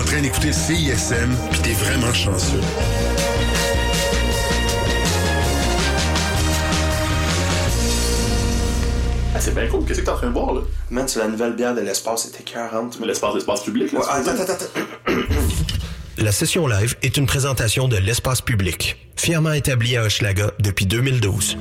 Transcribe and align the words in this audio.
en 0.00 0.04
train 0.04 0.22
d'écouter 0.22 0.50
CISM, 0.50 1.30
puis 1.50 1.60
t'es 1.60 1.72
vraiment 1.72 2.12
chanceux. 2.14 2.60
Ah, 9.34 9.40
c'est 9.40 9.54
bien 9.54 9.66
cool. 9.68 9.84
Qu'est-ce 9.84 10.00
que 10.00 10.04
t'es 10.06 10.10
en 10.10 10.16
train 10.16 10.28
de 10.28 10.32
boire, 10.32 10.54
là? 10.54 10.60
Man, 10.90 11.06
c'est 11.06 11.18
la 11.20 11.28
nouvelle 11.28 11.52
bière 11.52 11.74
de 11.74 11.82
l'espace, 11.82 12.22
c'était 12.24 12.42
40. 12.42 12.98
Mais 13.00 13.06
l'espace, 13.06 13.34
l'espace 13.34 13.62
public, 13.62 13.92
là. 13.92 14.00
Ouais, 14.00 14.06
tu 14.06 14.30
veux 14.30 14.30
attends, 14.30 14.44
dire? 14.44 14.54
attends, 14.54 14.64
attends. 14.64 15.22
La 16.16 16.32
session 16.32 16.66
live 16.66 16.96
est 17.02 17.16
une 17.18 17.26
présentation 17.26 17.86
de 17.86 17.96
l'espace 17.96 18.40
public, 18.40 18.96
fièrement 19.16 19.52
établi 19.52 19.96
à 19.98 20.04
Hochelaga 20.04 20.52
depuis 20.60 20.86
2012. 20.86 21.58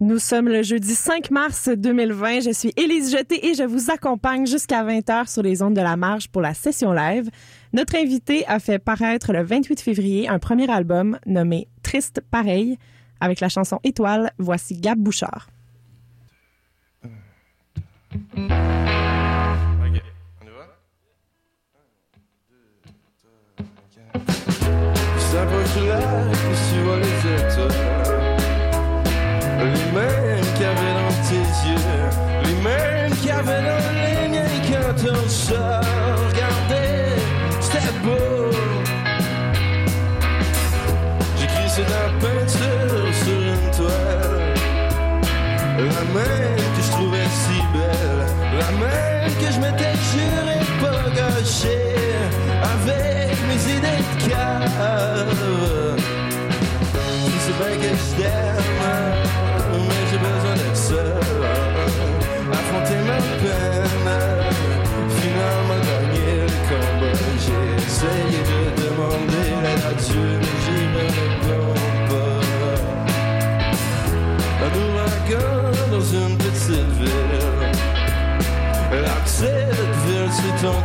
Nous 0.00 0.18
sommes 0.18 0.48
le 0.48 0.62
jeudi 0.62 0.94
5 0.94 1.30
mars 1.30 1.68
2020. 1.74 2.40
Je 2.40 2.50
suis 2.52 2.72
Élise 2.76 3.10
Jeté 3.10 3.48
et 3.48 3.54
je 3.54 3.64
vous 3.64 3.90
accompagne 3.90 4.46
jusqu'à 4.46 4.84
20h 4.84 5.28
sur 5.28 5.42
les 5.42 5.60
ondes 5.60 5.74
de 5.74 5.80
la 5.80 5.96
marge 5.96 6.28
pour 6.28 6.40
la 6.40 6.54
session 6.54 6.92
live. 6.92 7.28
Notre 7.72 7.96
invité 7.96 8.46
a 8.46 8.58
fait 8.60 8.78
paraître 8.78 9.32
le 9.32 9.42
28 9.42 9.80
février 9.80 10.28
un 10.28 10.38
premier 10.38 10.70
album 10.70 11.18
nommé 11.26 11.68
Triste 11.82 12.22
Pareil 12.30 12.78
avec 13.20 13.40
la 13.40 13.48
chanson 13.48 13.78
Étoile. 13.84 14.32
Voici 14.38 14.80
Gab 14.80 14.98
Bouchard. 14.98 15.48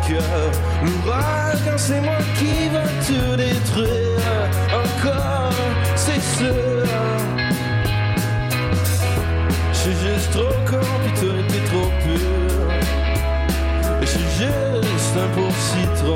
Cœur. 0.08 0.52
L'ouragan, 0.84 1.78
c'est 1.78 2.02
moi 2.02 2.18
qui 2.38 2.70
va 2.70 2.84
tout 3.06 3.36
détruire. 3.36 4.20
Encore, 4.84 5.52
c'est 5.96 6.22
sûr. 6.38 6.54
Je 9.72 9.78
suis 9.78 10.08
juste 10.08 10.32
trop 10.32 10.56
con, 10.70 10.86
puis 11.04 11.14
toi, 11.20 11.34
t'es 11.50 11.64
trop 11.70 11.90
pur. 12.04 12.64
Je 14.02 14.06
suis 14.08 14.30
juste 14.38 15.16
un 15.18 15.28
pauvre 15.36 15.62
citron. 15.72 16.16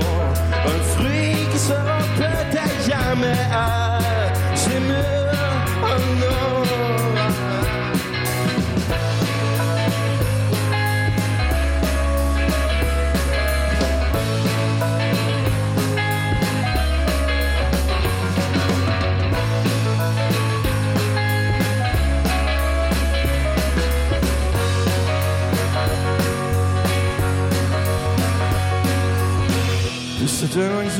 Un 0.65 0.79
fruit 0.95 1.47
qui 1.51 1.59
sera 1.59 1.97
peut-être 2.17 2.79
jamais. 2.89 3.86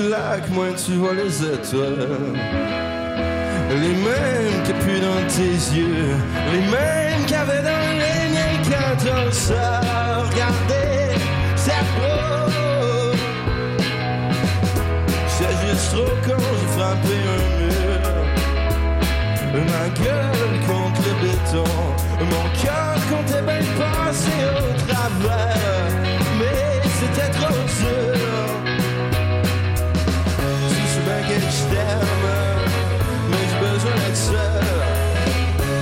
Lac, 0.09 0.49
moins 0.49 0.73
tu 0.73 0.93
vois 0.93 1.13
les 1.13 1.43
étoiles. 1.43 2.07
Les 3.69 3.95
mêmes 4.05 4.63
a 4.63 4.73
plus 4.83 4.99
dans 4.99 5.27
tes 5.27 5.55
yeux, 5.75 6.15
les 6.53 6.61
mêmes 6.61 7.25
qu'il 7.25 7.35
y 7.35 7.39
avait 7.39 7.63
dans 7.63 7.89
les 8.01 8.29
miens 8.33 8.57
quand 8.69 8.99
on 9.11 9.31
se. 9.31 9.53
C'est 11.55 11.85
beau. 11.95 13.21
C'est 15.27 15.55
juste 15.67 15.87
trop 15.91 16.15
con, 16.25 16.41
j'ai 16.59 16.69
frappé 16.77 17.15
un 17.33 17.41
mur. 17.59 17.77
Ma 19.53 19.85
gueule 20.01 20.55
contre 20.67 21.01
le 21.07 21.13
béton, 21.21 21.71
mon 22.19 22.45
cœur 22.61 22.95
comptait 23.09 23.41
bien 23.41 23.63
passer 23.77 24.39
au 24.55 24.67
travers, 24.87 25.91
mais 26.39 26.71
c'était 26.99 27.31
trop 27.37 27.66
t'aime, 31.99 33.29
mais 33.29 33.43
j'ai 33.49 33.59
besoin 33.67 33.95
d'être 33.95 34.15
seul, 34.15 34.63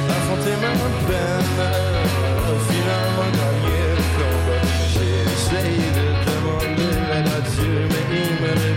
affronter 0.10 0.56
ma 0.62 0.72
peine, 1.08 1.58
finalement 2.70 3.32
gagner 3.40 3.86
le 3.98 4.04
combat. 4.18 4.66
J'ai 4.94 5.16
essayé 5.34 5.88
de 5.98 6.08
demander 6.28 6.92
l'aide 7.10 7.28
à 7.28 7.42
Dieu, 7.50 7.76
mais 7.90 8.06
il 8.16 8.34
me 8.42 8.75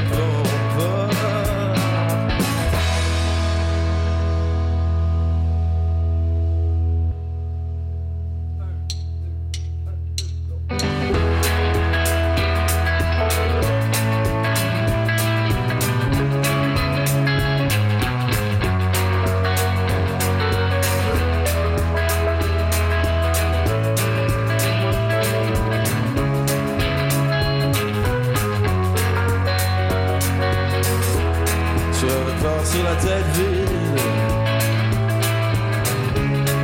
Repars 32.38 32.66
sur 32.66 32.84
la 32.84 32.94
tête 32.94 33.26
vide. 33.34 34.00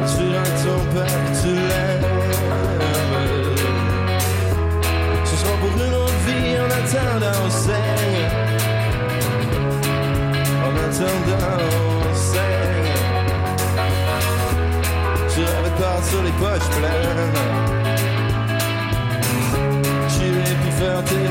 Tu 0.06 0.24
rends 0.36 0.54
ton 0.62 0.80
l'aimes. 1.50 2.04
Ce 5.24 5.36
sera 5.36 5.54
pour 5.56 5.74
une 5.84 5.94
autre 5.94 6.20
vie 6.26 6.54
en 6.60 6.70
attendant 6.80 7.38
on 7.44 7.50
saigne. 7.50 8.30
En 10.64 10.72
attendant 10.86 11.58
on 11.58 12.14
saigne. 12.14 12.94
Tu 15.34 15.40
repars 15.40 16.02
sur 16.04 16.22
les 16.22 16.32
poches 16.32 16.70
pleines. 16.76 17.38
Tu 20.08 20.26
et 20.26 20.56
puis 20.62 20.72
faire 20.78 21.02
tes 21.04 21.23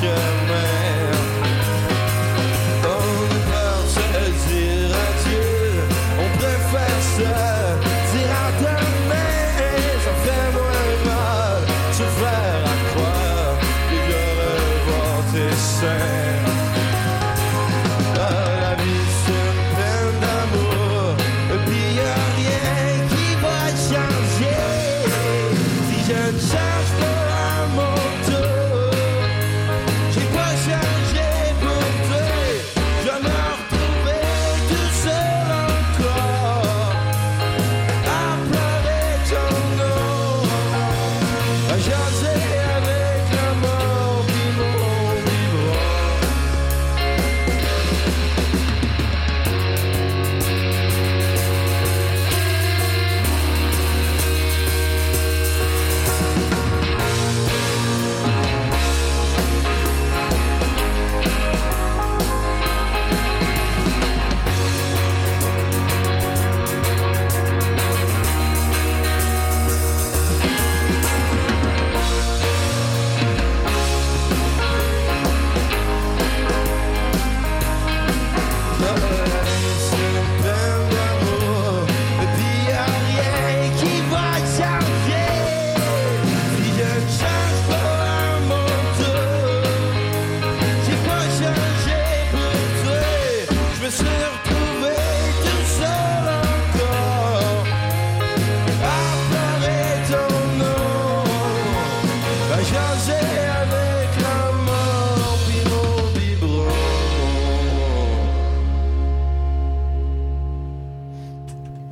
future 0.00 0.39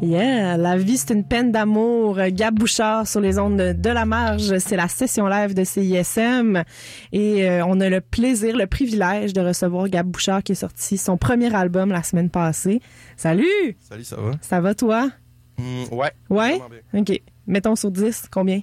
Yeah, 0.01 0.57
la 0.57 0.77
vie 0.77 0.97
c'est 0.97 1.13
une 1.13 1.25
peine 1.25 1.51
d'amour. 1.51 2.19
Gab 2.31 2.55
Bouchard 2.55 3.09
sur 3.09 3.21
les 3.21 3.39
ondes 3.39 3.57
de 3.57 3.91
la 3.91 4.07
marge, 4.07 4.59
c'est 4.59 4.77
la 4.77 4.87
session 4.87 5.27
live 5.27 5.55
de 5.55 5.65
CISM 5.65 6.63
et 7.13 7.49
euh, 7.51 7.65
on 7.67 7.81
a 7.81 7.89
le 7.89 8.01
plaisir, 8.01 8.57
le 8.57 8.67
privilège 8.67 9.33
de 9.33 9.41
recevoir 9.41 9.89
Gab 9.89 10.07
Bouchard 10.07 10.45
qui 10.45 10.53
est 10.53 10.55
sorti 10.55 10.99
son 10.99 11.17
premier 11.17 11.53
album 11.53 11.91
la 11.91 12.05
semaine 12.05 12.31
passée. 12.31 12.81
Salut. 13.17 13.77
Salut, 13.81 14.05
ça 14.05 14.17
va? 14.17 14.31
Ça 14.41 14.61
va 14.61 14.75
toi? 14.75 15.09
Mmh, 15.59 15.85
ouais. 15.93 16.13
Ouais? 16.31 16.61
Ok. 16.95 17.21
Mettons 17.49 17.75
sur 17.75 17.91
10, 17.91 18.29
combien? 18.31 18.61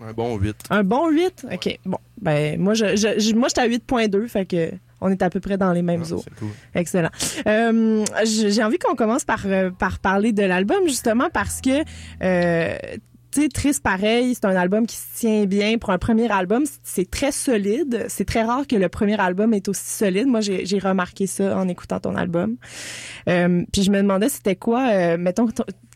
Un 0.00 0.12
bon 0.12 0.36
8. 0.36 0.56
Un 0.70 0.84
bon 0.84 1.10
8? 1.10 1.46
OK. 1.52 1.78
Bon. 1.84 1.98
Ben, 2.20 2.60
moi, 2.60 2.74
je, 2.74 2.96
je 2.96 3.34
moi, 3.34 3.48
j'étais 3.48 3.60
à 3.60 3.68
8.2, 3.68 4.28
fait 4.28 4.46
que 4.46 4.70
on 5.00 5.10
est 5.10 5.22
à 5.22 5.30
peu 5.30 5.40
près 5.40 5.58
dans 5.58 5.72
les 5.72 5.82
mêmes 5.82 6.04
ah, 6.06 6.12
eaux. 6.12 6.24
Cool. 6.38 6.48
Excellent. 6.74 7.10
Euh, 7.46 8.04
j'ai 8.24 8.64
envie 8.64 8.78
qu'on 8.78 8.94
commence 8.94 9.24
par, 9.24 9.42
euh, 9.46 9.70
par 9.70 9.98
parler 9.98 10.32
de 10.32 10.42
l'album, 10.42 10.84
justement, 10.86 11.28
parce 11.32 11.60
que, 11.60 11.82
euh, 12.22 12.76
tu 13.30 13.42
sais, 13.42 13.48
Triste 13.48 13.82
Pareil, 13.82 14.34
c'est 14.34 14.46
un 14.46 14.56
album 14.56 14.86
qui 14.86 14.96
se 14.96 15.18
tient 15.18 15.44
bien. 15.44 15.76
Pour 15.76 15.90
un 15.90 15.98
premier 15.98 16.30
album, 16.30 16.64
c'est 16.82 17.10
très 17.10 17.32
solide. 17.32 18.06
C'est 18.08 18.24
très 18.24 18.42
rare 18.42 18.66
que 18.66 18.76
le 18.76 18.88
premier 18.88 19.20
album 19.20 19.52
est 19.52 19.68
aussi 19.68 19.86
solide. 19.86 20.26
Moi, 20.26 20.40
j'ai 20.40 20.78
remarqué 20.78 21.26
ça 21.26 21.56
en 21.58 21.68
écoutant 21.68 22.00
ton 22.00 22.16
album. 22.16 22.56
Euh, 23.28 23.64
puis 23.72 23.82
je 23.82 23.90
me 23.90 23.98
demandais, 23.98 24.30
c'était 24.30 24.56
quoi, 24.56 25.16
mettons, 25.18 25.48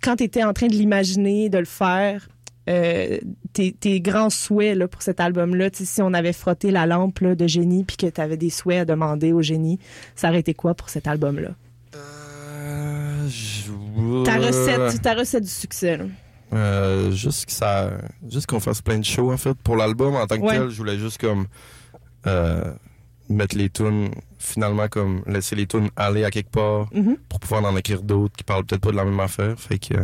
quand 0.03 0.17
tu 0.17 0.25
étais 0.25 0.45
en 0.45 0.53
train 0.53 0.67
de 0.67 0.75
l'imaginer, 0.75 1.49
de 1.49 1.59
le 1.59 1.65
faire, 1.65 2.29
euh, 2.69 3.19
tes, 3.53 3.73
tes 3.73 4.01
grands 4.01 4.31
souhaits 4.31 4.77
là, 4.77 4.87
pour 4.87 5.03
cet 5.03 5.19
album-là, 5.21 5.71
si 5.73 6.03
on 6.03 6.13
avait 6.13 6.33
frotté 6.33 6.71
la 6.71 6.87
lampe 6.87 7.19
là, 7.21 7.35
de 7.35 7.47
génie 7.47 7.85
puis 7.85 7.97
que 7.97 8.07
tu 8.07 8.21
avais 8.21 8.37
des 8.37 8.51
souhaits 8.51 8.81
à 8.81 8.85
demander 8.85 9.33
au 9.33 9.43
génie, 9.43 9.79
ça 10.15 10.29
aurait 10.29 10.41
été 10.41 10.55
quoi 10.55 10.75
pour 10.75 10.89
cet 10.89 11.07
album-là? 11.09 11.51
Euh, 11.95 13.29
je- 13.29 14.25
Ta 14.25 14.37
recette, 14.39 15.03
ta 15.03 15.15
recette 15.15 15.45
du 15.45 15.51
succès. 15.51 15.97
là. 15.97 16.05
Euh, 16.53 17.13
juste 17.13 17.47
que 17.47 17.53
ça, 17.53 17.93
juste 18.29 18.47
qu'on 18.47 18.59
fasse 18.61 18.83
plein 18.83 18.99
de 18.99 19.05
shows 19.05 19.33
en 19.33 19.37
fait 19.37 19.55
pour 19.63 19.77
l'album 19.77 20.17
en 20.17 20.27
tant 20.27 20.37
que 20.37 20.43
Ouais. 20.43 20.59
tel. 20.59 20.69
Je 20.71 20.77
voulais 20.77 20.99
juste 20.99 21.21
comme 21.21 21.47
euh, 22.27 22.73
mettre 23.29 23.57
les 23.57 23.71
tunes 23.71 24.11
finalement 24.39 24.89
comme 24.89 25.23
laisser 25.27 25.55
les 25.57 25.67
tunes 25.67 25.89
aller 25.97 26.25
à 26.25 26.31
quelque 26.31 26.51
part 26.51 26.89
Mhm. 26.93 27.17
pour 27.29 27.39
pouvoir 27.41 27.65
en 27.65 27.77
écrire 27.77 28.03
d'autres 28.03 28.35
qui 28.37 28.43
parlent 28.45 28.65
peut-être 28.65 28.83
pas 28.83 28.91
de 28.91 28.97
la 28.97 29.05
même 29.05 29.21
affaire. 29.21 29.59
Fait 29.59 29.79
que 29.79 29.95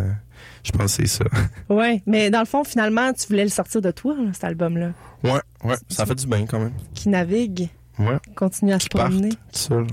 je 0.64 0.72
pense 0.72 0.96
que 0.96 1.02
c'est 1.06 1.06
ça. 1.06 1.24
Ouais, 1.68 2.02
mais 2.06 2.30
dans 2.30 2.40
le 2.40 2.46
fond, 2.46 2.64
finalement, 2.64 3.12
tu 3.12 3.26
voulais 3.28 3.44
le 3.44 3.50
sortir 3.50 3.80
de 3.82 3.90
toi, 3.90 4.14
là, 4.16 4.30
cet 4.32 4.44
album-là, 4.44 4.90
ouais, 5.24 5.40
ouais, 5.64 5.76
ça 5.88 6.06
fait 6.06 6.14
du 6.14 6.26
bien 6.26 6.46
quand 6.46 6.58
même. 6.58 6.72
qui 6.94 7.08
navigue, 7.08 7.68
Ouais, 7.98 8.18
continue 8.34 8.72
à 8.74 8.78
se 8.78 8.88
partent 8.88 9.10
promener, 9.10 9.30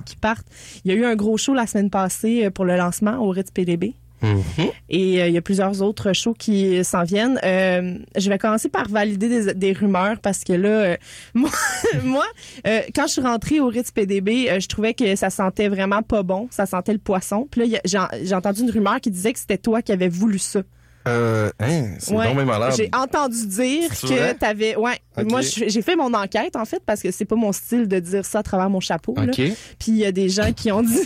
qui 0.05 0.15
parte. 0.17 0.45
Il 0.83 0.91
y 0.91 0.93
a 0.93 0.97
eu 0.97 1.05
un 1.05 1.15
gros 1.15 1.37
show 1.37 1.53
la 1.53 1.67
semaine 1.67 1.89
passée 1.89 2.45
euh, 2.45 2.51
pour 2.51 2.65
le 2.65 2.75
lancement 2.75 3.17
au 3.19 3.29
Ritz 3.29 3.49
PDB. 3.51 3.95
Mhm. 4.23 4.71
Et 4.89 5.21
euh, 5.21 5.27
il 5.27 5.33
y 5.33 5.37
a 5.37 5.41
plusieurs 5.41 5.81
autres 5.81 6.13
shows 6.13 6.33
qui 6.33 6.83
s'en 6.85 7.03
viennent. 7.03 7.39
Euh, 7.43 7.97
je 8.15 8.29
vais 8.29 8.37
commencer 8.37 8.69
par 8.69 8.87
valider 8.87 9.53
des, 9.53 9.73
rumeurs 9.73 10.19
parce 10.21 10.43
que 10.43 10.53
là, 10.53 10.69
euh, 10.69 10.97
moi, 11.33 12.25
quand 12.95 13.07
je 13.07 13.11
suis 13.11 13.21
rentrée 13.21 13.59
au 13.59 13.67
Ritz 13.67 13.91
PDB, 13.91 14.59
je 14.59 14.67
trouvais 14.67 14.93
que 14.93 15.15
ça 15.15 15.29
sentait 15.29 15.67
vraiment 15.67 16.01
pas 16.01 16.23
bon. 16.23 16.47
Ça 16.51 16.65
sentait 16.65 16.93
le 16.93 16.99
poisson. 16.99 17.47
Puis 17.51 17.67
là, 17.67 17.79
j'ai 18.23 18.35
entendu 18.35 18.61
une 18.61 18.71
rumeur 18.71 19.01
qui 19.01 19.11
disait 19.11 19.33
que 19.33 19.39
c'était 19.39 19.57
toi 19.57 19.81
qui 19.81 19.91
avais 19.91 20.09
voulu 20.09 20.39
ça. 20.39 20.61
Euh, 21.07 21.49
hein, 21.59 21.95
c'est 21.99 22.13
Ouais. 22.13 22.25
donc 22.27 22.35
bien 22.35 22.45
malade. 22.45 22.73
J'ai 22.77 22.89
entendu 22.93 23.45
dire 23.47 23.89
que 23.89 24.07
vrai? 24.07 24.35
t'avais. 24.35 24.75
Ouais. 24.77 24.99
Moi, 25.25 25.41
j'ai 25.41 25.81
fait 25.81 25.95
mon 25.97 26.13
enquête 26.13 26.55
en 26.55 26.63
fait 26.65 26.81
parce 26.85 27.01
que 27.01 27.11
c'est 27.11 27.25
pas 27.25 27.35
mon 27.35 27.51
style 27.51 27.87
de 27.87 27.99
dire 27.99 28.23
ça 28.25 28.39
à 28.39 28.43
travers 28.43 28.69
mon 28.69 28.79
chapeau. 28.79 29.13
là. 29.17 29.23
Ok. 29.23 29.35
Puis 29.35 29.55
il 29.87 29.95
y 29.97 30.05
a 30.05 30.11
des 30.13 30.29
gens 30.29 30.53
qui 30.53 30.71
ont 30.71 30.81
dit 30.83 30.97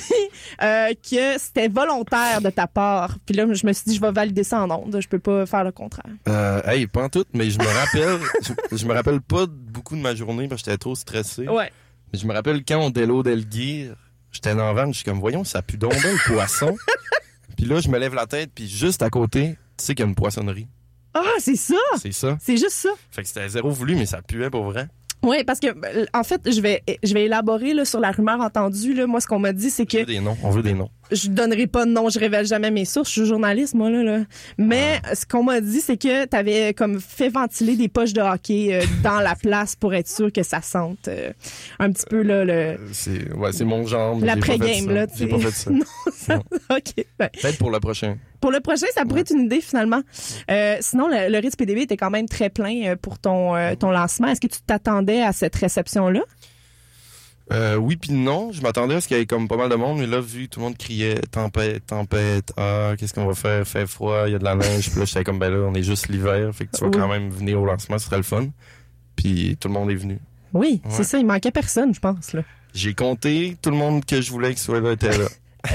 euh, 0.62 0.90
que 0.94 1.40
c'était 1.40 1.68
volontaire 1.68 2.42
de 2.42 2.50
ta 2.52 2.68
part. 2.68 3.18
Puis 3.26 3.36
là, 3.36 3.46
je 3.52 3.66
me 3.66 3.74
suis 3.74 3.86
dit, 3.88 3.96
je 3.96 4.02
vais 4.02 4.12
valider 4.12 4.44
ça 4.44 4.62
en 4.62 4.70
ondes. 4.70 5.00
Je 5.02 5.08
peux 5.08 5.20
pas 5.20 5.46
faire 5.48 5.64
le 5.64 5.72
contraire. 5.72 6.14
Euh, 6.28 6.62
hey, 6.66 6.86
pas 6.88 7.04
en 7.06 7.10
tout, 7.10 7.26
mais 7.34 7.50
je 7.50 7.58
me 7.58 7.66
rappelle, 7.66 8.20
je, 8.72 8.78
je 8.78 8.86
me 8.86 8.94
rappelle 8.94 9.22
pas 9.22 9.46
beaucoup 9.48 9.96
de 9.96 10.02
ma 10.02 10.14
journée 10.14 10.48
parce 10.48 10.62
que 10.62 10.70
j'étais 10.70 10.78
trop 10.78 10.94
stressé. 10.96 11.48
Ouais. 11.48 11.72
Mais 12.14 12.20
je 12.20 12.28
me 12.28 12.34
rappelle 12.34 12.64
quand 12.64 12.78
on 12.80 12.90
délo 12.92 13.24
Delguire, 13.24 13.96
j'étais 14.32 14.54
la 14.54 14.74
vanne, 14.74 14.94
je 14.94 14.98
suis 15.00 15.06
comme, 15.06 15.20
voyons, 15.20 15.44
ça 15.44 15.62
pue 15.64 15.78
donc 15.78 15.94
le 16.04 16.34
poisson. 16.34 16.76
puis 17.58 17.66
là, 17.66 17.80
je 17.82 17.90
me 17.90 17.98
lève 17.98 18.14
la 18.14 18.28
tête, 18.28 18.52
puis 18.54 18.68
juste 18.70 19.02
à 19.02 19.10
côté, 19.10 19.58
tu 19.78 19.86
sais 19.86 19.96
qu'il 19.96 20.04
y 20.04 20.08
a 20.08 20.10
une 20.10 20.16
poissonnerie. 20.16 20.68
Ah, 21.14 21.24
c'est 21.40 21.56
ça! 21.56 21.76
C'est 21.98 22.12
ça. 22.12 22.38
C'est 22.42 22.58
juste 22.58 22.72
ça. 22.72 22.90
Fait 23.12 23.22
que 23.24 23.28
c'était 23.28 23.48
zéro 23.50 23.70
voulu, 23.70 23.96
mais 23.96 24.06
ça 24.06 24.22
puait 24.22 24.50
pour 24.50 24.64
vrai. 24.66 24.88
Oui, 25.24 25.44
parce 25.44 25.60
que 25.60 25.68
euh, 25.68 26.06
en 26.14 26.24
fait, 26.24 26.42
je 26.50 26.62
vais 26.62 26.84
je 27.04 27.14
vais 27.14 27.26
élaborer 27.26 27.74
là, 27.74 27.86
sur 27.86 28.00
la 28.00 28.12
rumeur 28.12 28.40
entendue. 28.40 28.94
Là. 28.94 29.08
Moi, 29.08 29.20
ce 29.20 29.28
qu'on 29.28 29.40
m'a 29.40 29.52
dit, 29.52 29.70
c'est 29.70 29.84
On 29.84 29.86
que 29.86 29.98
veut 29.98 30.06
des 30.06 30.20
noms, 30.20 30.38
on 30.44 30.50
veut 30.52 30.62
des 30.62 30.74
noms. 30.74 30.90
Je 31.12 31.30
donnerai 31.30 31.68
pas 31.68 31.86
de 31.86 31.92
nom, 31.92 32.10
je 32.10 32.20
révèle 32.20 32.46
jamais 32.46 32.72
mes 32.72 32.86
sources. 32.86 33.10
Je 33.10 33.22
suis 33.22 33.26
journaliste, 33.26 33.74
moi 33.74 33.90
là. 33.90 34.04
là. 34.04 34.20
Mais 34.58 35.02
ce 35.14 35.26
qu'on 35.26 35.44
m'a 35.44 35.62
dit, 35.62 35.80
c'est 35.82 35.98
que 35.98 36.26
tu 36.26 36.36
avais 36.36 36.74
comme 36.74 37.00
fait 37.00 37.30
ventiler 37.30 37.76
des 37.76 37.88
poches 37.88 38.14
de 38.14 38.22
hockey 38.22 38.70
euh, 38.74 38.84
dans 39.04 39.20
la 39.20 39.36
place 39.36 39.76
pour 39.76 39.94
être 39.94 40.08
sûr 40.10 40.32
que 40.32 40.44
ça 40.44 40.62
sente 40.62 41.08
euh, 41.08 41.32
un 41.80 41.92
petit 41.92 42.06
peu 42.10 42.22
là 42.22 42.44
le 42.46 42.54
Euh, 42.54 42.78
C'est, 42.92 43.32
ouais, 43.34 43.52
c'est 43.52 43.66
mon 43.66 43.86
genre. 43.86 44.20
l'après-game 44.20 44.90
là. 44.90 45.08
tu 45.08 45.14
J'ai 45.20 45.28
pas 45.28 45.40
fait 45.40 45.52
ça. 45.52 45.72
non, 45.72 45.82
ça- 46.14 46.36
Non. 46.38 46.44
ok. 46.78 47.06
ben, 47.20 47.30
Peut-être 47.42 47.58
pour 47.58 47.72
le 47.72 47.80
prochain. 47.80 48.18
Pour 48.40 48.52
le 48.52 48.60
prochain, 48.60 48.86
ça 48.94 49.04
pourrait 49.04 49.22
être 49.22 49.32
une 49.34 49.46
idée 49.46 49.62
finalement. 49.62 50.02
Euh, 50.52 50.78
sinon, 50.80 51.08
le, 51.08 51.32
le 51.32 51.40
Ritz 51.40 51.56
PDB 51.56 51.82
était 51.82 51.98
quand 51.98 52.12
même 52.12 52.28
très 52.28 52.50
plein 52.50 52.84
euh, 52.92 52.96
pour 52.96 53.18
ton, 53.18 53.56
euh, 53.56 53.74
ton 53.74 53.90
lancement. 53.90 54.28
Est-ce 54.28 54.40
que 54.42 54.46
tu 54.48 54.60
t'attendais 54.66 55.22
à 55.24 55.32
cette 55.34 55.56
réception-là? 55.56 56.22
Euh, 57.54 57.76
oui 57.78 57.96
puis 57.96 58.12
non, 58.12 58.52
je 58.52 58.62
m'attendais 58.62 58.96
à 58.96 59.02
ce 59.02 59.08
qu'il 59.08 59.16
y 59.18 59.20
ait 59.22 59.26
comme 59.26 59.48
pas 59.48 59.56
mal 59.56 59.70
de 59.70 59.76
monde, 59.76 60.00
mais 60.00 60.06
là, 60.08 60.20
vu 60.20 60.46
que 60.48 60.50
tout 60.56 60.60
le 60.60 60.66
monde 60.66 60.78
criait 60.78 61.22
tempête, 61.32 61.86
tempête, 61.86 62.52
ah, 62.58 62.94
qu'est-ce 62.98 63.14
qu'on 63.14 63.26
va 63.26 63.34
faire, 63.36 63.66
fait 63.66 63.88
froid, 63.88 64.24
il 64.28 64.34
y 64.34 64.36
a 64.36 64.40
de 64.40 64.44
la 64.44 64.56
neige, 64.56 64.90
puis 64.90 65.00
là, 65.00 65.06
j'étais 65.06 65.24
comme, 65.24 65.40
ben 65.40 65.50
là, 65.50 65.66
on 65.70 65.74
est 65.74 65.84
juste 65.84 66.10
l'hiver, 66.10 66.54
fait 66.54 66.66
que 66.66 66.76
tu 66.78 66.82
vas 66.84 66.90
Oui. 66.90 66.98
quand 66.98 67.08
même 67.08 67.30
venir 67.30 67.62
au 67.62 67.66
lancement, 67.66 67.98
ce 67.98 68.06
serait 68.08 68.18
le 68.18 68.24
fun. 68.24 68.48
Puis 69.16 69.58
tout 69.60 69.70
le 69.70 69.74
monde 69.74 69.90
est 69.90 69.96
venu. 69.96 70.20
Oui, 70.54 70.82
Ouais. 70.84 70.92
c'est 70.92 71.04
ça. 71.04 71.18
Il 71.20 71.26
manquait 71.26 71.52
personne, 71.52 71.94
je 71.94 72.00
pense. 72.00 72.34
Là. 72.34 72.42
J'ai 72.74 72.94
compté, 72.94 73.58
tout 73.62 73.70
le 73.72 73.78
monde 73.78 74.06
que 74.06 74.22
je 74.22 74.30
voulais 74.32 74.50
qu'il 74.50 74.60
soit 74.60 74.80
là 74.82 74.92
était 74.92 75.18
là. 75.18 75.26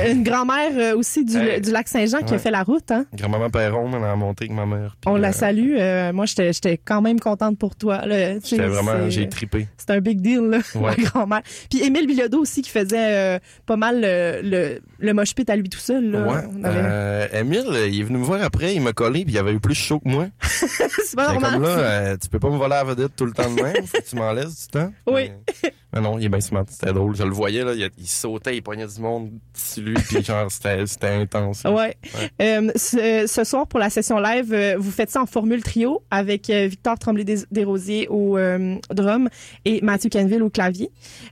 Une 0.07 0.23
grand-mère 0.23 0.71
euh, 0.77 0.97
aussi 0.97 1.25
du, 1.25 1.37
Hey. 1.37 1.61
du 1.61 1.71
lac 1.71 1.87
Saint-Jean 1.89 2.23
qui 2.23 2.35
a 2.35 2.39
fait 2.39 2.51
la 2.51 2.63
route. 2.63 2.91
Hein? 2.91 3.05
Grand-maman 3.15 3.51
Perron, 3.51 3.91
elle 3.95 4.05
a 4.05 4.17
monté 4.17 4.45
avec 4.45 4.57
ma 4.57 4.65
mère. 4.65 4.97
On 5.07 5.17
euh, 5.17 5.19
la 5.19 5.33
salue. 5.33 5.75
Euh, 5.79 6.13
moi, 6.13 6.25
j'étais 6.27 6.53
j'étais 6.53 6.79
quand 6.79 7.03
même 7.03 7.21
contente 7.21 7.59
pour 7.59 7.77
toi. 7.77 8.03
J'étais 8.45 8.67
vraiment, 8.67 9.11
j'ai 9.11 9.29
tripé. 9.29 9.67
C'est 9.77 9.91
un 9.91 10.01
big 10.01 10.21
deal, 10.21 10.41
là, 10.49 10.59
ma 10.81 10.95
grand-mère. 10.95 11.43
Puis 11.71 11.83
Émile 11.83 12.07
Bilodeau 12.07 12.41
aussi 12.41 12.63
qui 12.63 12.71
faisait 12.71 13.37
euh, 13.37 13.39
pas 13.67 13.77
mal 13.77 14.01
le, 14.01 14.41
le, 14.43 14.81
le 14.99 15.13
mosh 15.15 15.35
pit 15.35 15.49
à 15.51 15.57
lui 15.57 15.69
tout 15.69 15.79
seul. 15.81 16.11
Là. 16.11 16.23
Ouais. 16.27 16.41
On 16.59 16.65
avait- 16.65 16.81
Euh, 16.85 17.29
Émile, 17.41 17.67
il 17.89 18.01
est 18.01 18.05
venu 18.05 18.19
me 18.19 18.25
voir 18.25 18.43
après, 18.43 18.75
il 18.75 18.81
m'a 18.81 18.93
collé, 18.93 19.25
puis 19.25 19.35
il 19.35 19.39
avait 19.39 19.53
eu 19.53 19.61
plus 19.61 19.75
chaud 19.75 19.99
que 20.01 20.09
moi. 20.09 20.27
c'est 20.43 21.17
pas 21.17 21.33
normal. 21.33 21.53
comme 21.53 21.63
là, 21.65 21.75
ça. 21.75 21.81
euh, 21.81 22.17
tu 22.23 22.29
peux 22.29 22.39
pas 22.39 22.49
me 22.51 22.57
voler 22.57 22.71
la 22.71 22.85
vedette 22.85 23.15
tout 23.17 23.27
le 23.27 23.33
temps 23.33 23.51
de 23.51 23.61
même, 23.63 23.85
faut 23.87 23.99
que 23.99 24.09
tu 24.09 24.17
m'en 24.17 24.33
laisses 24.33 24.67
du 24.67 24.69
temps. 24.69 24.93
Oui. 25.07 25.31
Mais, 25.63 25.73
mais 25.93 26.01
non, 26.01 26.19
il 26.19 26.25
est 26.25 26.29
bien 26.29 26.41
smart, 26.41 26.65
c'était 26.69 26.93
drôle. 26.93 27.15
Je 27.17 27.23
le 27.25 27.31
voyais, 27.31 27.65
là, 27.65 27.73
il, 27.75 27.91
il 27.99 28.07
sautait, 28.07 28.57
il 28.57 28.63
poignait 28.63 28.87
du 28.87 29.01
monde 29.01 29.31
sur 29.55 29.83
lui, 29.83 29.95
puis 29.95 30.23
genre, 30.25 30.51
c'était 30.51 30.87
c'était 30.87 31.09
intense. 31.09 31.65
là. 31.65 31.73
Ouais. 31.73 31.97
Euh, 32.41 32.71
ce, 32.77 33.25
ce 33.27 33.45
soir, 33.45 33.67
pour 33.67 33.79
la 33.81 33.91
session 33.91 34.19
live, 34.19 34.53
euh, 34.53 34.77
vous 34.79 34.91
faites 34.91 35.11
ça 35.11 35.21
en 35.23 35.27
formule 35.27 35.63
trio 35.63 36.03
avec 36.11 36.49
euh, 36.51 36.67
Victor 36.67 36.99
Tremblay-Desrosiers 36.99 38.09
au 38.09 38.37
euh, 38.39 38.77
drum 38.91 39.29
et 39.65 39.81
Mathieu 39.83 40.11
Canville 40.11 40.43
au 40.43 40.51
clavier. 40.51 40.91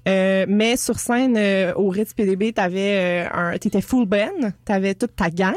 Euh, 0.08 0.46
mais 0.48 0.76
sur 0.76 0.98
scène, 0.98 1.36
euh, 1.36 1.72
au 1.76 1.88
Ritz 1.88 2.12
PDB, 2.14 2.52
t'avais 2.52 3.26
euh, 3.26 3.28
un, 3.32 3.58
t'étais 3.58 3.80
full 3.80 4.06
band, 4.06 4.50
t'avais 4.64 4.94
toute 4.94 5.16
ta 5.16 5.30
gang 5.30 5.54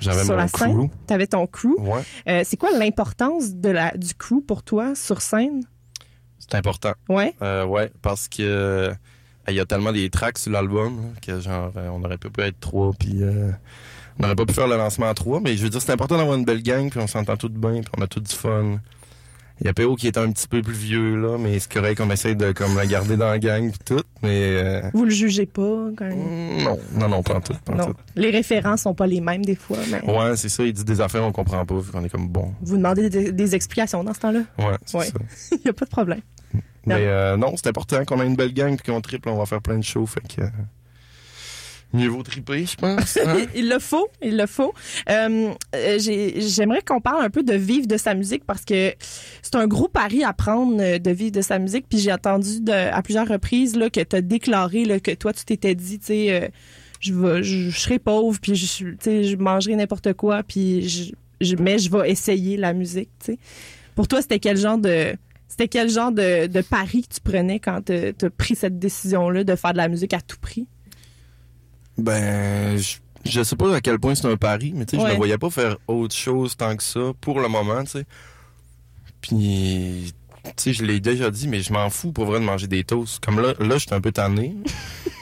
J'avais 0.00 0.22
sur 0.24 0.32
mon 0.32 0.36
la 0.38 0.48
scène, 0.48 0.88
crew. 0.88 0.90
t'avais 1.06 1.26
ton 1.26 1.46
crew. 1.46 1.74
Ouais, 1.78 2.02
Euh, 2.28 2.42
c'est 2.44 2.56
quoi 2.56 2.70
l'importance 2.78 3.54
de 3.54 3.68
la 3.70 3.90
du 3.96 4.14
crew 4.14 4.40
pour 4.46 4.62
toi 4.62 4.94
sur 4.94 5.20
scène? 5.22 5.62
C'est 6.54 6.58
important. 6.58 6.92
Ouais. 7.08 7.34
Euh, 7.42 7.64
ouais, 7.66 7.90
parce 8.02 8.28
que 8.28 8.42
euh, 8.42 8.92
il 9.48 9.54
y 9.54 9.60
a 9.60 9.66
tellement 9.66 9.92
des 9.92 10.08
tracks 10.10 10.38
sur 10.38 10.52
l'album 10.52 10.98
hein, 11.04 11.18
que 11.20 11.40
genre 11.40 11.72
euh, 11.76 11.88
on 11.92 12.02
aurait 12.04 12.16
pu 12.18 12.28
être 12.40 12.60
trois 12.60 12.92
puis 12.98 13.22
euh, 13.22 13.50
on 14.18 14.22
n'aurait 14.22 14.36
pas 14.36 14.46
pu 14.46 14.54
faire 14.54 14.68
le 14.68 14.76
lancement 14.76 15.08
à 15.08 15.14
trois, 15.14 15.40
mais 15.40 15.56
je 15.56 15.62
veux 15.64 15.70
dire 15.70 15.82
c'est 15.82 15.92
important 15.92 16.16
d'avoir 16.16 16.36
une 16.38 16.44
belle 16.44 16.62
gang 16.62 16.88
puis 16.90 17.00
on 17.00 17.06
s'entend 17.06 17.36
tout 17.36 17.48
bien 17.50 17.80
puis 17.82 17.90
on 17.98 18.02
a 18.02 18.06
tout 18.06 18.20
du 18.20 18.34
fun. 18.34 18.78
Il 19.60 19.66
y 19.68 19.70
a 19.70 19.72
PO 19.72 19.94
qui 19.94 20.08
est 20.08 20.18
un 20.18 20.32
petit 20.32 20.48
peu 20.48 20.62
plus 20.62 20.72
vieux 20.74 21.14
là, 21.14 21.38
mais 21.38 21.60
c'est 21.60 21.72
correct 21.72 21.98
qu'on 21.98 22.10
essaye 22.10 22.34
de 22.34 22.50
comme 22.50 22.74
la 22.76 22.86
garder 22.86 23.16
dans 23.16 23.28
la 23.28 23.38
gang 23.38 23.70
puis 23.70 23.78
tout, 23.96 24.02
mais 24.20 24.30
euh, 24.56 24.80
Vous 24.92 25.04
le 25.04 25.10
jugez 25.12 25.46
pas 25.46 25.90
quand 25.96 26.06
même? 26.06 26.64
non, 26.64 26.76
non 26.94 27.08
non 27.08 27.22
pas 27.22 27.34
en 27.36 27.40
tout, 27.40 27.54
pas 27.64 27.72
en 27.72 27.76
Non. 27.76 27.84
tout. 27.86 27.94
Les 28.16 28.30
référents 28.30 28.76
sont 28.76 28.94
pas 28.94 29.06
les 29.06 29.20
mêmes 29.20 29.44
des 29.44 29.54
fois, 29.54 29.76
mais 29.92 30.02
Ouais, 30.10 30.36
c'est 30.36 30.48
ça, 30.48 30.64
il 30.64 30.72
dit 30.72 30.82
des 30.84 31.00
affaires 31.00 31.22
on 31.22 31.30
comprend 31.30 31.64
pas 31.64 31.76
vu 31.78 31.92
qu'on 31.92 32.02
est 32.04 32.08
comme 32.08 32.28
bon. 32.28 32.52
vous 32.62 32.76
demandez 32.76 33.08
des, 33.08 33.30
des 33.30 33.54
explications 33.54 34.02
dans 34.02 34.12
ce 34.12 34.20
temps-là? 34.20 34.40
Ouais, 34.58 34.76
c'est 34.86 34.98
Ouais. 34.98 35.06
ça. 35.06 35.12
Il 35.52 35.66
y 35.66 35.68
a 35.68 35.72
pas 35.72 35.84
de 35.84 35.90
problème. 35.90 36.20
Non. 36.86 36.96
Mais 36.96 37.06
euh, 37.06 37.36
non, 37.36 37.54
c'est 37.56 37.66
important 37.68 38.04
qu'on 38.04 38.20
ait 38.22 38.26
une 38.26 38.36
belle 38.36 38.52
gang 38.52 38.76
puis 38.76 38.92
qu'on 38.92 39.00
triple, 39.00 39.28
on 39.28 39.36
va 39.38 39.46
faire 39.46 39.62
plein 39.62 39.78
de 39.78 39.84
shows 39.84 40.06
fait 40.06 40.20
que 40.20 40.42
euh, 40.42 40.48
mieux 41.92 42.08
vaut 42.08 42.22
triper, 42.24 42.66
je 42.66 42.76
pense. 42.76 43.16
hein? 43.24 43.46
il 43.54 43.68
le 43.68 43.78
faut, 43.78 44.08
il 44.20 44.36
le 44.36 44.46
faut. 44.46 44.74
Euh, 45.08 45.50
euh, 45.76 45.98
j'ai- 46.00 46.40
J'aimerais 46.40 46.82
qu'on 46.82 47.00
parle 47.00 47.24
un 47.24 47.30
peu 47.30 47.42
de 47.44 47.54
vivre 47.54 47.86
de 47.86 47.96
sa 47.96 48.14
musique 48.14 48.44
parce 48.44 48.64
que 48.64 48.92
c'est 49.42 49.54
un 49.54 49.66
gros 49.68 49.86
pari 49.88 50.24
à 50.24 50.32
prendre 50.32 50.98
de 50.98 51.10
vivre 51.10 51.30
de 51.32 51.40
sa 51.40 51.58
musique. 51.60 51.86
Puis 51.88 51.98
j'ai 52.00 52.12
entendu 52.12 52.60
de- 52.60 52.72
à 52.72 53.00
plusieurs 53.02 53.28
reprises 53.28 53.76
là, 53.76 53.90
que 53.90 54.00
tu 54.00 54.16
as 54.16 54.20
déclaré 54.22 54.84
là, 54.84 54.98
que 54.98 55.12
toi, 55.12 55.32
tu 55.32 55.44
t'étais 55.44 55.76
dit, 55.76 56.00
tu 56.00 56.06
sais, 56.06 56.32
euh, 56.32 56.48
je, 57.00 57.14
vais- 57.14 57.42
je, 57.44 57.70
je 57.70 57.78
serai 57.78 57.98
pauvre, 58.00 58.38
puis 58.40 58.56
je, 58.56 58.86
je 59.04 59.36
mangerai 59.36 59.76
n'importe 59.76 60.14
quoi, 60.14 60.42
puis 60.42 60.88
je, 60.88 61.12
je- 61.40 61.56
mais 61.56 61.78
je 61.78 61.90
vais 61.90 62.10
essayer 62.10 62.56
la 62.56 62.72
musique. 62.72 63.10
sais. 63.20 63.38
Pour 63.94 64.08
toi, 64.08 64.20
c'était 64.20 64.40
quel 64.40 64.56
genre 64.56 64.78
de... 64.78 65.14
C'était 65.54 65.68
quel 65.68 65.88
genre 65.88 66.10
de, 66.10 66.48
de 66.48 66.60
pari 66.62 67.02
que 67.02 67.14
tu 67.14 67.20
prenais 67.20 67.60
quand 67.60 67.80
tu 67.84 67.92
as 67.92 68.30
pris 68.30 68.56
cette 68.56 68.80
décision-là 68.80 69.44
de 69.44 69.54
faire 69.54 69.70
de 69.70 69.76
la 69.76 69.86
musique 69.86 70.12
à 70.12 70.20
tout 70.20 70.36
prix? 70.40 70.66
Ben, 71.96 72.76
je, 72.76 72.96
je 73.24 73.40
sais 73.40 73.54
pas 73.54 73.72
à 73.72 73.80
quel 73.80 74.00
point 74.00 74.16
c'est 74.16 74.26
un 74.26 74.36
pari, 74.36 74.72
mais 74.74 74.84
tu 74.84 74.96
sais, 74.96 75.06
je 75.06 75.12
ne 75.12 75.16
voyais 75.16 75.38
pas 75.38 75.50
faire 75.50 75.76
autre 75.86 76.16
chose 76.16 76.56
tant 76.56 76.76
que 76.76 76.82
ça 76.82 77.12
pour 77.20 77.38
le 77.38 77.46
moment, 77.46 77.84
tu 77.84 77.90
sais. 77.90 78.04
Puis, 79.20 80.12
sais, 80.56 80.72
je 80.72 80.84
l'ai 80.84 81.00
déjà 81.00 81.30
dit, 81.30 81.48
mais 81.48 81.60
je 81.60 81.72
m'en 81.72 81.90
fous 81.90 82.12
pour 82.12 82.26
vrai 82.26 82.40
de 82.40 82.44
manger 82.44 82.66
des 82.66 82.84
toasts. 82.84 83.24
Comme 83.24 83.40
là, 83.40 83.54
là, 83.58 83.74
je 83.74 83.86
suis 83.86 83.94
un 83.94 84.00
peu 84.00 84.12
tanné. 84.12 84.54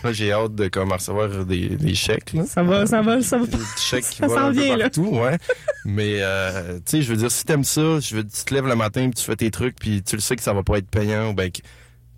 Là, 0.05 0.13
j'ai 0.13 0.33
hâte 0.33 0.55
de 0.55 0.69
comme 0.69 0.91
recevoir 0.93 1.45
des, 1.45 1.69
des 1.71 1.95
chèques. 1.95 2.33
Là. 2.33 2.45
Ça 2.45 2.63
va, 2.63 2.87
ça 2.87 3.03
va, 3.03 3.23
ça 3.23 3.39
va. 3.39 3.47
Des 3.47 3.59
chèques 3.79 4.05
qui 4.05 4.17
Ça 4.17 4.29
s'en 4.29 4.37
un 4.37 4.53
peu 4.53 4.61
vient, 4.61 4.77
là. 4.77 4.89
ouais. 4.99 5.39
Mais, 5.85 6.17
euh, 6.21 6.77
tu 6.79 6.83
sais, 6.87 7.03
je 7.03 7.11
veux 7.11 7.17
dire, 7.17 7.31
si 7.31 7.45
t'aimes 7.45 7.65
ça, 7.65 8.01
je 8.01 8.17
veux, 8.17 8.25
tu 8.25 8.45
te 8.45 8.53
lèves 8.55 8.67
le 8.67 8.75
matin, 8.75 9.03
puis 9.11 9.21
tu 9.21 9.25
fais 9.25 9.37
tes 9.37 9.51
trucs, 9.51 9.77
puis 9.77 10.03
tu 10.03 10.17
le 10.17 10.21
sais 10.23 10.35
que 10.37 10.43
ça 10.43 10.53
va 10.53 10.63
pas 10.63 10.79
être 10.79 10.89
payant, 10.91 11.31
ou 11.31 11.35
ben 11.35 11.51
que 11.51 11.61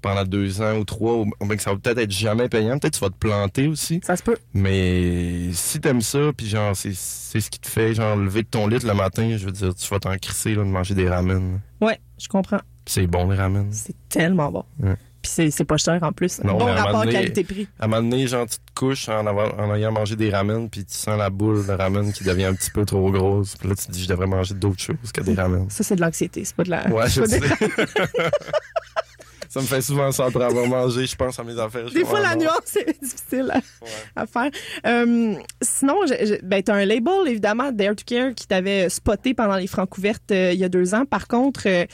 pendant 0.00 0.24
deux 0.24 0.60
ans 0.60 0.76
ou 0.76 0.84
trois, 0.84 1.14
ou 1.14 1.30
ben 1.40 1.56
que 1.56 1.62
ça 1.62 1.70
va 1.72 1.78
peut-être 1.78 1.98
être 1.98 2.10
jamais 2.10 2.48
payant. 2.48 2.78
Peut-être 2.78 2.92
que 2.94 2.98
tu 2.98 3.04
vas 3.04 3.10
te 3.10 3.18
planter 3.18 3.68
aussi. 3.68 4.00
Ça 4.04 4.16
se 4.16 4.22
peut. 4.22 4.36
Mais 4.52 5.50
si 5.52 5.80
t'aimes 5.80 6.02
ça, 6.02 6.30
puis 6.36 6.46
genre, 6.46 6.76
c'est 6.76 6.94
c'est 6.94 7.40
ce 7.40 7.50
qui 7.50 7.58
te 7.58 7.68
fait, 7.68 7.94
genre, 7.94 8.14
lever 8.16 8.42
de 8.42 8.48
ton 8.48 8.66
lit 8.66 8.78
le 8.78 8.94
matin, 8.94 9.36
je 9.36 9.44
veux 9.44 9.52
dire, 9.52 9.74
tu 9.74 9.88
vas 9.88 9.98
t'en 9.98 10.16
crisser, 10.16 10.54
là, 10.54 10.62
de 10.62 10.68
manger 10.68 10.94
des 10.94 11.08
ramen. 11.08 11.60
Ouais, 11.80 11.98
je 12.18 12.28
comprends. 12.28 12.60
C'est 12.86 13.06
bon, 13.06 13.28
les 13.30 13.36
ramen. 13.36 13.68
C'est 13.72 13.94
tellement 14.08 14.50
bon. 14.50 14.64
Ouais. 14.82 14.96
Puis 15.22 15.32
c'est, 15.34 15.50
c'est 15.50 15.64
pas 15.64 15.78
cher 15.78 15.98
en 16.02 16.12
plus. 16.12 16.42
Non, 16.44 16.58
bon 16.58 16.66
rapport 16.66 17.06
qualité-prix. 17.06 17.66
À 17.80 17.84
un 17.86 17.88
moment 17.88 18.02
donné, 18.02 18.26
genre, 18.26 18.46
tu 18.46 18.56
te 18.58 18.74
couches 18.74 19.08
en, 19.08 19.26
avoir- 19.26 19.58
en 19.58 19.74
ayant 19.74 19.90
mangé 19.90 20.16
des 20.16 20.28
ramen, 20.30 20.68
puis 20.68 20.84
tu 20.84 20.94
sens 20.94 21.16
la 21.18 21.30
boule 21.30 21.66
de 21.66 21.72
ramen 21.72 22.12
qui 22.12 22.24
devient 22.24 22.44
un 22.44 22.54
petit 22.54 22.70
peu 22.70 22.84
trop 22.84 23.10
grosse. 23.10 23.56
Puis 23.56 23.68
là, 23.70 23.74
tu 23.74 23.86
te 23.86 23.92
dis, 23.92 24.02
je 24.02 24.08
devrais 24.08 24.26
manger 24.26 24.52
d'autres 24.54 24.82
choses 24.82 25.12
que 25.14 25.22
des 25.22 25.32
ramen. 25.34 25.66
Ça, 25.70 25.82
c'est 25.82 25.96
de 25.96 26.02
l'anxiété, 26.02 26.44
c'est 26.44 26.54
pas 26.54 26.64
de 26.64 26.70
la. 26.70 26.86
Ouais, 26.88 27.08
je 27.08 27.24
sais. 27.24 27.40
ça 29.54 29.60
me 29.60 29.66
fait 29.66 29.82
souvent 29.82 30.10
ça 30.10 30.24
après 30.24 30.42
avoir 30.42 30.66
mangé, 30.66 31.06
je 31.06 31.14
pense 31.14 31.38
à 31.38 31.44
mes 31.44 31.56
affaires. 31.60 31.88
Des 31.88 32.04
fois, 32.04 32.18
la 32.18 32.34
nuance 32.34 32.74
est 32.74 33.00
difficile 33.00 33.52
à, 33.52 34.22
à 34.22 34.26
faire. 34.26 34.50
Euh, 34.84 35.36
sinon, 35.62 35.94
ben, 36.42 36.60
tu 36.60 36.72
as 36.72 36.74
un 36.74 36.84
label, 36.84 37.28
évidemment, 37.28 37.70
Dare 37.70 37.94
to 37.94 38.02
Care, 38.04 38.34
qui 38.34 38.48
t'avait 38.48 38.88
spoté 38.88 39.32
pendant 39.32 39.54
les 39.54 39.68
francs 39.68 39.96
ouvertes 39.96 40.32
euh, 40.32 40.50
il 40.52 40.58
y 40.58 40.64
a 40.64 40.68
deux 40.68 40.92
ans. 40.92 41.04
Par 41.04 41.28
contre, 41.28 41.68
euh, 41.68 41.84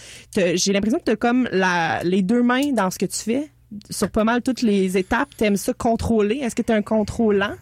j'ai 0.55 0.73
l'impression 0.73 0.99
que 1.01 1.05
tu 1.05 1.11
as 1.11 1.17
comme 1.17 1.51
la, 1.53 2.03
les 2.03 2.23
deux 2.23 2.43
mains 2.43 2.73
dans 2.73 2.91
ce 2.91 2.99
que 2.99 3.05
tu 3.05 3.19
fais. 3.19 3.51
Sur 3.91 4.11
pas 4.11 4.25
mal 4.25 4.41
toutes 4.41 4.63
les 4.63 4.97
étapes, 4.97 5.29
tu 5.37 5.45
aimes 5.45 5.59
ça 5.59 5.75
contrôler. 5.75 6.37
Est-ce 6.37 6.55
que 6.55 6.63
tu 6.63 6.73
es 6.73 6.75
un 6.75 6.81
contrôlant? 6.81 7.57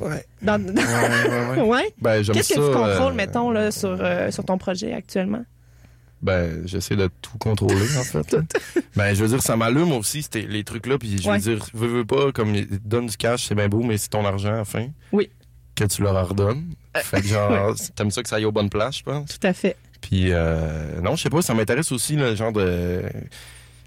Ouais. 0.00 0.24
Dans, 0.40 0.58
Ouais, 0.64 0.72
ouais, 0.72 1.60
ouais. 1.60 1.68
ouais? 1.68 1.94
Ben, 2.00 2.24
Qu'est-ce 2.24 2.54
que 2.54 2.68
tu 2.68 2.74
contrôles, 2.74 3.12
mettons, 3.12 3.50
là, 3.50 3.70
sur, 3.70 3.98
sur 4.30 4.44
ton 4.46 4.56
projet 4.56 4.94
actuellement? 4.94 5.44
Ben, 6.24 6.66
j'essaie 6.66 6.96
de 6.96 7.08
tout 7.20 7.36
contrôler, 7.38 7.86
en 7.98 8.02
fait. 8.02 8.36
ben, 8.96 9.14
je 9.14 9.22
veux 9.22 9.28
dire, 9.28 9.42
ça 9.42 9.56
m'allume 9.56 9.92
aussi, 9.92 10.22
c'était 10.22 10.40
les 10.42 10.64
trucs-là, 10.64 10.96
puis 10.98 11.18
je 11.22 11.28
Ouais. 11.28 11.38
veux 11.38 11.54
dire, 11.56 11.66
veux, 11.74 11.86
veux 11.98 12.04
pas, 12.06 12.32
comme, 12.32 12.54
donnent 12.84 13.06
du 13.08 13.16
cash, 13.18 13.44
c'est 13.46 13.54
bien 13.54 13.68
beau, 13.68 13.82
mais 13.82 13.98
c'est 13.98 14.08
ton 14.08 14.24
argent 14.24 14.54
à 14.54 14.56
la 14.56 14.64
fin. 14.64 14.88
Oui. 15.12 15.28
Que 15.74 15.84
tu 15.84 16.02
leur 16.02 16.28
redonnes. 16.28 16.64
Fait 16.96 17.20
que 17.20 17.26
genre, 17.28 17.74
t'aimes 17.94 18.10
ça 18.10 18.22
que 18.22 18.28
ça 18.30 18.36
aille 18.36 18.46
aux 18.46 18.52
bonnes 18.52 18.70
places, 18.70 18.98
je 18.98 19.02
pense. 19.02 19.38
Tout 19.38 19.46
à 19.46 19.52
fait. 19.52 19.76
Puis, 20.00 20.32
euh, 20.32 21.00
non, 21.02 21.14
je 21.14 21.22
sais 21.24 21.30
pas, 21.30 21.42
ça 21.42 21.52
m'intéresse 21.54 21.92
aussi, 21.92 22.16
le 22.16 22.34
genre 22.34 22.52
de. 22.52 23.02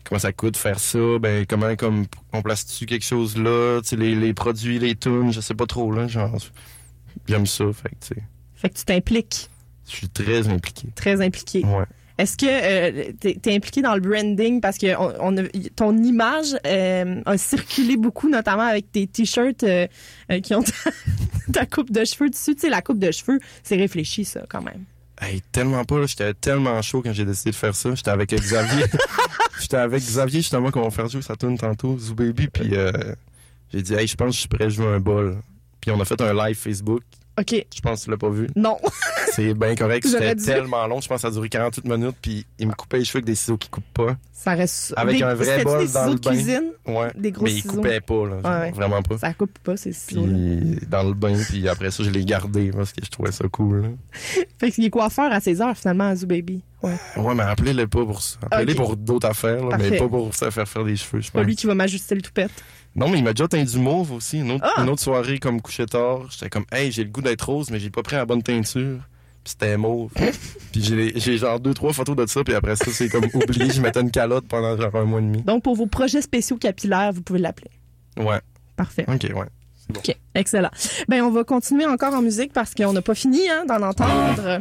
Comment 0.04 0.20
ça 0.20 0.32
coûte 0.32 0.56
faire 0.58 0.80
ça, 0.80 1.00
ben, 1.20 1.46
comment, 1.46 1.76
comme, 1.76 2.06
on 2.34 2.42
place-tu 2.42 2.86
quelque 2.86 3.04
chose 3.06 3.36
là, 3.38 3.82
tu 3.82 3.90
sais, 3.90 3.96
les, 3.98 4.16
les 4.16 4.34
produits, 4.34 4.80
les 4.80 4.96
tunes, 4.96 5.34
je 5.34 5.42
sais 5.42 5.54
pas 5.56 5.66
trop, 5.66 5.92
là, 5.92 6.08
genre. 6.08 6.38
J'aime 7.28 7.46
ça, 7.48 7.66
fait 7.74 7.90
que, 7.90 8.14
tu 8.16 8.22
Fait 8.56 8.70
que 8.70 8.76
tu 8.78 8.86
t'impliques, 8.86 9.50
je 9.90 9.96
suis 9.96 10.08
très 10.10 10.48
impliqué. 10.48 10.88
très 10.96 11.20
impliqué. 11.22 11.64
Ouais. 11.66 11.86
Est-ce 12.18 12.36
que 12.38 12.46
euh, 12.48 13.12
t'es 13.20 13.38
es 13.46 13.56
impliqué 13.56 13.82
dans 13.82 13.94
le 13.94 14.02
branding 14.02 14.60
parce 14.62 14.78
que 14.78 14.96
on, 14.98 15.14
on 15.20 15.38
a- 15.38 15.48
ton 15.76 15.96
image 15.98 16.56
euh, 16.66 17.22
a 17.26 17.38
circulé 17.38 17.96
beaucoup, 17.98 18.28
notamment 18.30 18.64
avec 18.64 18.92
tes 18.92 19.06
t-shirts 19.08 19.64
euh, 19.64 19.88
euh, 20.32 20.40
qui 20.40 20.56
ont 20.56 20.64
ta, 20.64 20.72
ta 21.54 21.66
coupe 21.66 21.92
de 21.92 22.04
cheveux 22.06 22.30
dessus? 22.30 22.56
Tu 22.56 22.62
sais, 22.62 22.70
la 22.70 22.82
coupe 22.82 23.00
de 23.00 23.12
cheveux, 23.12 23.40
c'est 23.64 23.76
réfléchi 23.76 24.26
ça 24.26 24.42
quand 24.50 24.62
même. 24.62 24.84
Hey, 25.22 25.42
tellement 25.52 25.84
pas, 25.86 26.00
là. 26.00 26.06
J'étais 26.06 26.34
tellement 26.36 26.80
chaud 26.82 27.02
quand 27.02 27.12
j'ai 27.14 27.26
décidé 27.26 27.50
de 27.52 27.56
faire 27.56 27.76
ça. 27.76 27.94
J'étais 27.96 28.12
avec 28.12 28.30
Xavier. 28.34 28.86
J'étais 29.60 29.78
avec 29.78 30.02
Xavier, 30.04 30.42
justement, 30.42 30.70
qu'on 30.70 30.84
va 30.84 30.92
faire 30.92 31.08
jouer 31.10 31.24
sa 31.24 31.36
tune 31.36 31.58
tantôt, 31.58 31.98
Zoo 31.98 32.14
Baby. 32.14 32.48
Puis, 32.48 32.76
euh, 32.76 32.92
j'ai 33.74 33.82
dit, 33.82 33.94
hey, 33.96 34.06
je 34.08 34.16
pense 34.16 34.28
que 34.30 34.34
je 34.36 34.40
suis 34.42 34.48
prêt 34.48 34.66
à 34.66 34.70
jouer 34.70 34.86
un 34.86 35.00
bol. 35.00 35.38
Puis, 35.82 35.90
on 35.92 36.00
a 36.00 36.06
fait 36.06 36.22
un 36.22 36.34
live 36.34 36.56
Facebook. 36.56 37.02
Ok, 37.40 37.66
Je 37.76 37.82
pense 37.82 38.00
que 38.02 38.06
tu 38.06 38.12
l'as 38.12 38.18
pas 38.18 38.30
vu. 38.30 38.48
non. 38.56 38.78
C'est 39.32 39.54
bien 39.54 39.76
correct. 39.76 40.06
C'était 40.08 40.36
dû. 40.36 40.44
tellement 40.44 40.86
long. 40.88 41.02
Je 41.02 41.08
pense 41.08 41.18
que 41.18 41.22
ça 41.22 41.28
a 41.28 41.32
duré 41.32 41.50
48 41.50 41.86
minutes. 41.86 42.16
Puis, 42.22 42.46
il 42.60 42.68
me 42.68 42.74
coupait 42.74 43.00
les 43.00 43.06
cheveux 43.06 43.18
avec 43.18 43.26
des 43.26 43.36
ciseaux 43.36 43.58
qui 43.58 43.70
coupent 43.70 43.84
pas. 43.94 44.16
Ça 44.32 44.54
reste 44.54 44.94
Avec 44.96 45.18
des- 45.18 45.24
un 45.24 45.34
vrai 45.34 45.64
bol 45.64 45.80
des 45.80 45.92
dans 45.92 46.00
ciseaux 46.02 46.14
le 46.14 46.20
de 46.20 46.22
bain? 46.22 46.32
cuisine, 46.32 46.64
Ouais. 46.88 47.12
des 47.18 47.32
gros 47.32 47.44
Mais 47.46 47.52
il 47.54 47.62
ciseaux? 47.62 47.74
coupait 47.76 48.00
pas, 48.02 48.28
là. 48.28 48.60
Ouais. 48.62 48.72
Vraiment 48.72 49.02
pas. 49.02 49.18
Ça 49.18 49.34
coupe 49.34 49.58
pas 49.60 49.76
ces 49.78 49.92
ciseaux. 49.94 50.24
Puis, 50.24 50.80
dans 50.88 51.04
le 51.04 51.14
bain. 51.14 51.36
Puis, 51.50 51.68
après 51.68 51.92
ça, 51.92 52.04
je 52.04 52.10
l'ai 52.10 52.24
gardé 52.24 52.72
parce 52.72 52.94
que 52.94 53.04
je 53.04 53.10
trouvais 53.10 53.32
ça 53.32 53.46
cool. 53.52 53.82
là. 53.82 53.88
Fait 54.60 54.72
qu'il 54.72 54.86
est 54.86 54.90
coiffeur 54.90 55.32
à 55.32 55.40
ses 55.40 55.62
heures 55.62 55.76
finalement 55.78 56.06
à 56.10 56.16
Zoo 56.16 56.28
Baby. 56.28 56.62
Ouais. 56.84 56.96
Ouais, 57.18 57.34
mais 57.36 57.44
appelez-le 57.44 57.88
pas 57.88 58.06
pour 58.06 58.22
ça. 58.22 58.38
Appelez-les 58.52 58.74
Ok. 58.74 58.78
pour 58.78 58.96
d'autres 58.98 59.28
affaires, 59.28 59.66
là, 59.66 59.78
mais 59.78 59.98
pas 59.98 60.08
pour 60.08 60.34
se 60.34 60.50
faire 60.52 60.68
faire 60.68 60.84
des 60.84 60.96
cheveux, 60.96 61.22
je 61.22 61.32
Pas 61.32 61.42
lui 61.44 61.56
qui 61.56 61.66
va 61.66 61.74
m'ajuster 61.74 62.14
le 62.14 62.22
toupette. 62.22 62.52
Non, 62.96 63.10
mais 63.10 63.18
il 63.18 63.24
m'a 63.24 63.34
déjà 63.34 63.48
teint 63.48 63.64
du 63.64 63.78
mauve 63.80 64.12
aussi. 64.14 64.40
Une 64.40 64.52
autre, 64.52 64.66
Ah! 64.76 64.82
une 64.84 64.90
autre 64.90 65.02
soirée 65.02 65.40
comme 65.40 65.62
coucher 65.62 65.86
tard. 65.88 66.28
J'étais 66.32 66.50
comme, 66.50 66.66
hey, 66.72 66.92
j'ai 66.92 67.04
le 67.04 67.10
goût 67.10 67.22
d'être 67.22 67.42
rose, 67.50 67.70
mais 67.72 67.80
j'ai 67.80 67.90
pas 67.90 68.02
pris 68.04 68.16
la 68.16 68.26
bonne 68.26 68.42
teinture. 68.44 69.00
Puis 69.48 69.54
c'était 69.54 69.78
mauve. 69.78 70.12
puis 70.74 70.84
j'ai 70.84 71.18
j'ai 71.18 71.38
genre 71.38 71.58
deux, 71.58 71.74
trois 71.74 71.94
photos 71.94 72.18
de 72.18 72.26
ça, 72.26 72.44
puis 72.44 72.54
après 72.54 72.76
ça, 72.76 72.92
c'est 72.92 73.08
comme 73.08 73.24
oublié. 73.34 73.72
Je 73.72 73.82
mettais 73.82 74.02
une 74.02 74.12
calotte 74.12 74.46
pendant 74.46 74.76
genre 74.76 74.94
un 74.94 75.06
mois 75.06 75.20
et 75.20 75.24
demi. 75.24 75.42
Donc 75.42 75.64
pour 75.64 75.76
vos 75.76 75.88
projets 75.88 76.22
spéciaux 76.22 76.58
capillaires, 76.58 77.14
vous 77.14 77.22
pouvez 77.22 77.40
l'appeler. 77.40 77.72
Ouais. 78.18 78.42
Parfait. 78.76 79.06
Ok, 79.08 79.24
ouais. 79.24 79.46
OK, 79.96 80.14
excellent. 80.36 80.70
Ben, 81.08 81.22
on 81.22 81.32
va 81.32 81.46
continuer 81.46 81.86
encore 81.86 82.14
en 82.14 82.22
musique 82.22 82.52
parce 82.52 82.76
qu'on 82.76 82.92
n'a 82.92 83.02
pas 83.02 83.16
fini 83.16 83.40
hein, 83.50 83.64
d'en 83.66 83.82
entendre. 83.88 84.60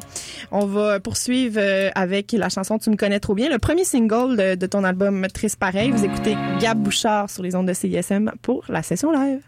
On 0.52 0.66
va 0.66 1.00
poursuivre 1.00 1.58
euh, 1.58 1.90
avec 1.96 2.30
la 2.30 2.48
chanson 2.48 2.78
Tu 2.78 2.90
me 2.90 2.96
connais 2.96 3.18
trop 3.18 3.34
bien, 3.34 3.50
le 3.50 3.58
premier 3.58 3.82
single 3.82 4.36
de, 4.36 4.54
de 4.54 4.66
ton 4.66 4.84
album 4.84 5.26
Triste 5.34 5.58
Pareil. 5.58 5.90
Vous 5.90 6.04
écoutez 6.04 6.36
Gab 6.60 6.78
Bouchard 6.78 7.28
sur 7.28 7.42
les 7.42 7.56
ondes 7.56 7.66
de 7.66 7.72
CISM 7.72 8.30
pour 8.40 8.64
la 8.68 8.84
session 8.84 9.10
live. 9.10 9.40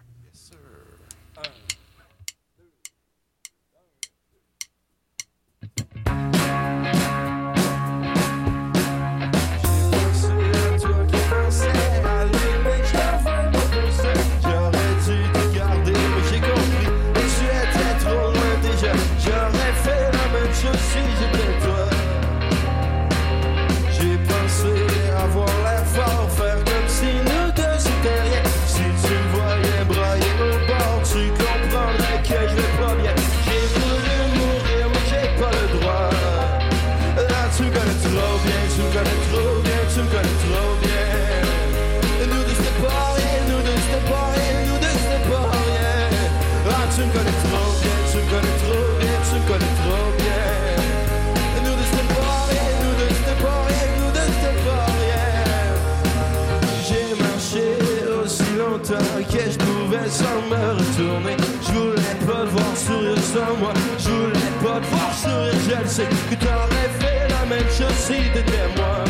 Que 58.89 59.51
je 59.51 59.59
pouvais 59.59 60.09
sans 60.09 60.41
me 60.49 60.79
retourner. 60.79 61.37
Je 61.63 61.73
voulais 61.73 62.15
pas 62.27 62.45
te 62.45 62.51
voir 62.51 62.77
sourire 62.77 63.19
sans 63.19 63.57
moi, 63.59 63.73
je 63.99 64.09
voulais 64.09 64.53
pas 64.63 64.81
te 64.81 64.87
voir 64.87 65.15
sourire, 65.15 65.83
je 65.85 65.89
sais 65.89 66.09
que 66.31 66.35
t'aurais 66.37 66.91
fait 66.99 67.29
la 67.29 67.45
même 67.47 67.69
chose 67.69 67.99
si 67.99 68.31
t'étais 68.33 68.69
moi. 68.77 69.05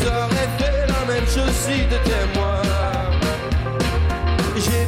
T'aurais 0.00 0.48
fait 0.58 0.86
la 0.88 1.12
même 1.12 1.26
chose 1.26 1.54
si 1.54 1.84
t'étais 1.86 2.26
moi. 2.34 2.62
J'ai 4.56 4.87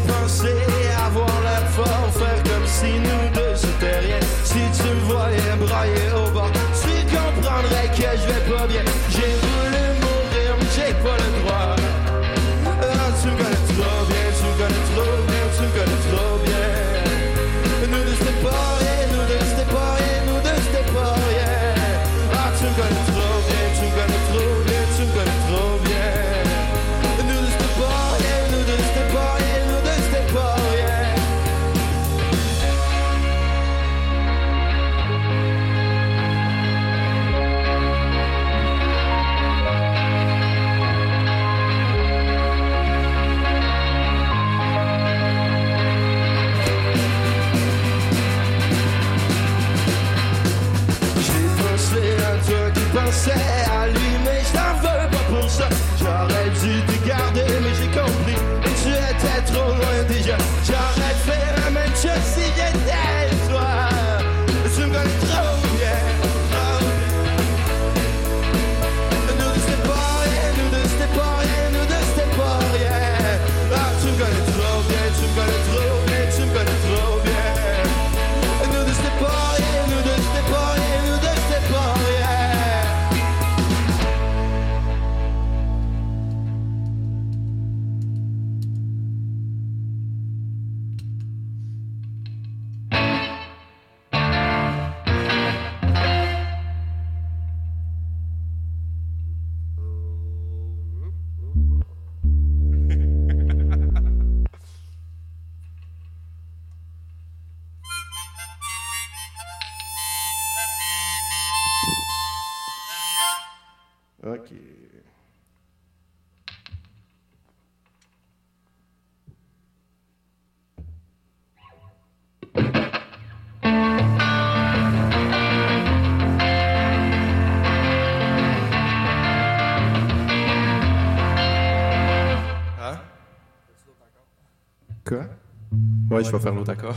ouais, 136.20 136.26
il 136.26 136.30
faire. 136.40 136.94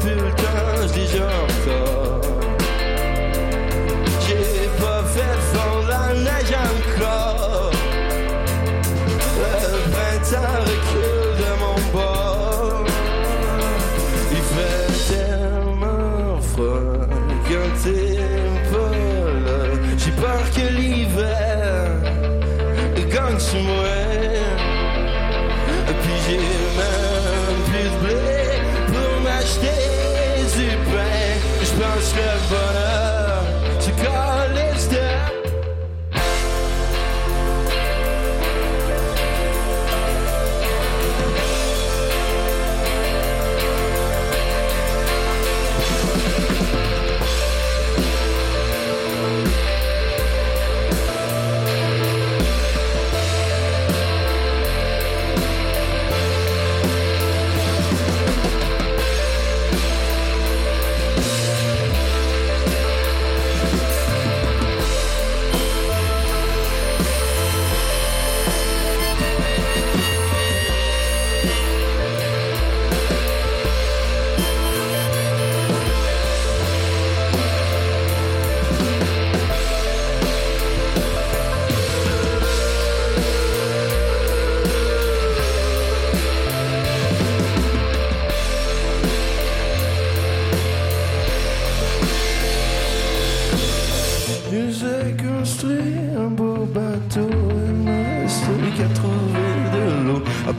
filters, 0.00 0.92
des 0.92 1.20
heures 1.20 1.51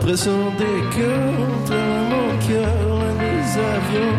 pression 0.03 0.51
des 0.57 0.79
cœurs, 0.95 1.33
entraîne 1.47 2.03
mon 2.11 2.29
cœur, 2.45 2.73
loin 2.89 3.13
des 3.23 3.43
avions, 3.73 4.15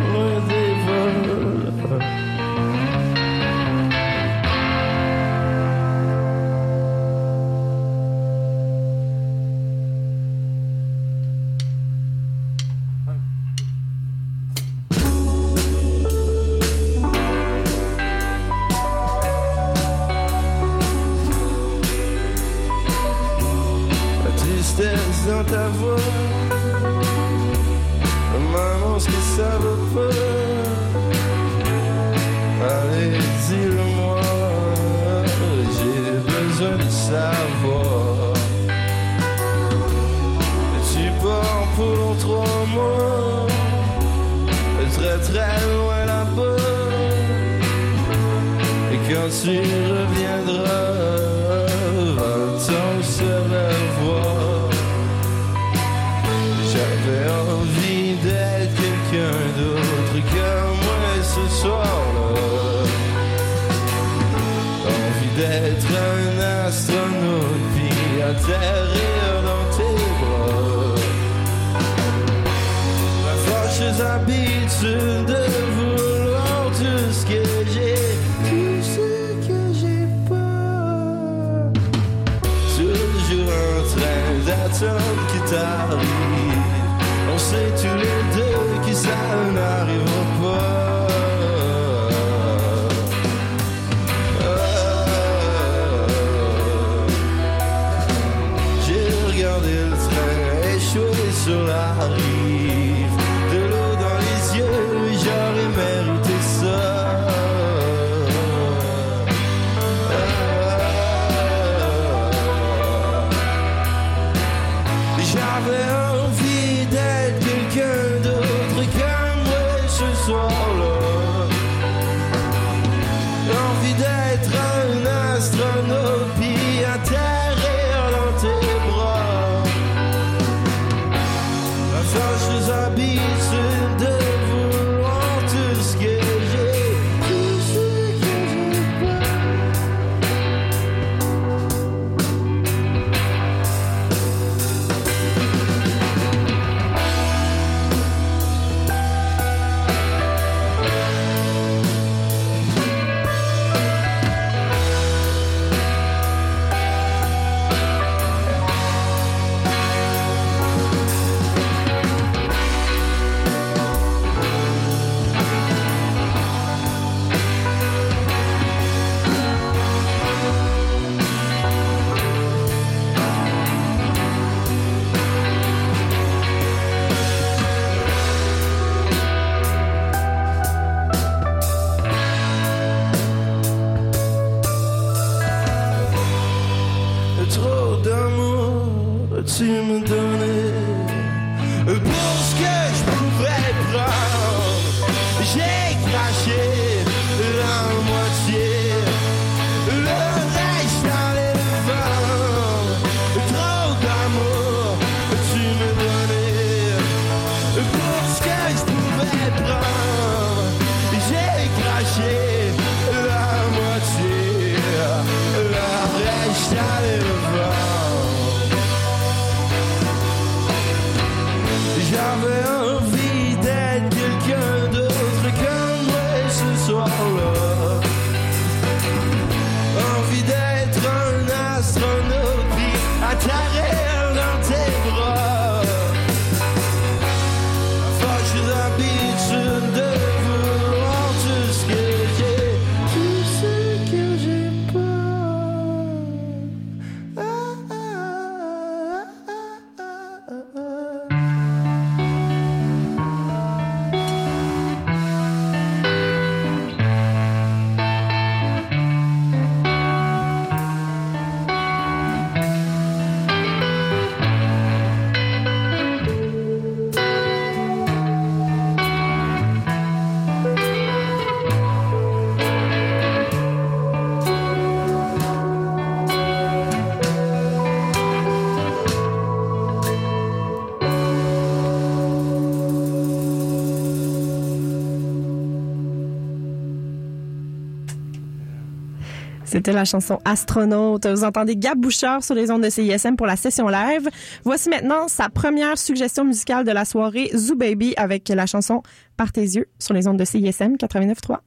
C'était 289.74 289.90
la 289.92 290.04
chanson 290.04 290.38
Astronaute. 290.44 291.26
Vous 291.26 291.42
entendez 291.42 291.74
Gab 291.74 292.08
sur 292.08 292.54
les 292.54 292.70
ondes 292.70 292.84
de 292.84 292.90
CISM 292.90 293.34
pour 293.34 293.48
la 293.48 293.56
session 293.56 293.88
live. 293.88 294.28
Voici 294.62 294.88
maintenant 294.88 295.26
sa 295.26 295.48
première 295.48 295.98
suggestion 295.98 296.44
musicale 296.44 296.84
de 296.84 296.92
la 296.92 297.04
soirée, 297.04 297.50
Zoo 297.56 297.74
Baby, 297.74 298.14
avec 298.16 298.48
la 298.48 298.66
chanson 298.66 299.02
Par 299.36 299.50
tes 299.50 299.62
yeux 299.62 299.88
sur 299.98 300.14
les 300.14 300.28
ondes 300.28 300.38
de 300.38 300.44
CISM 300.44 300.94
89.3. 300.94 301.58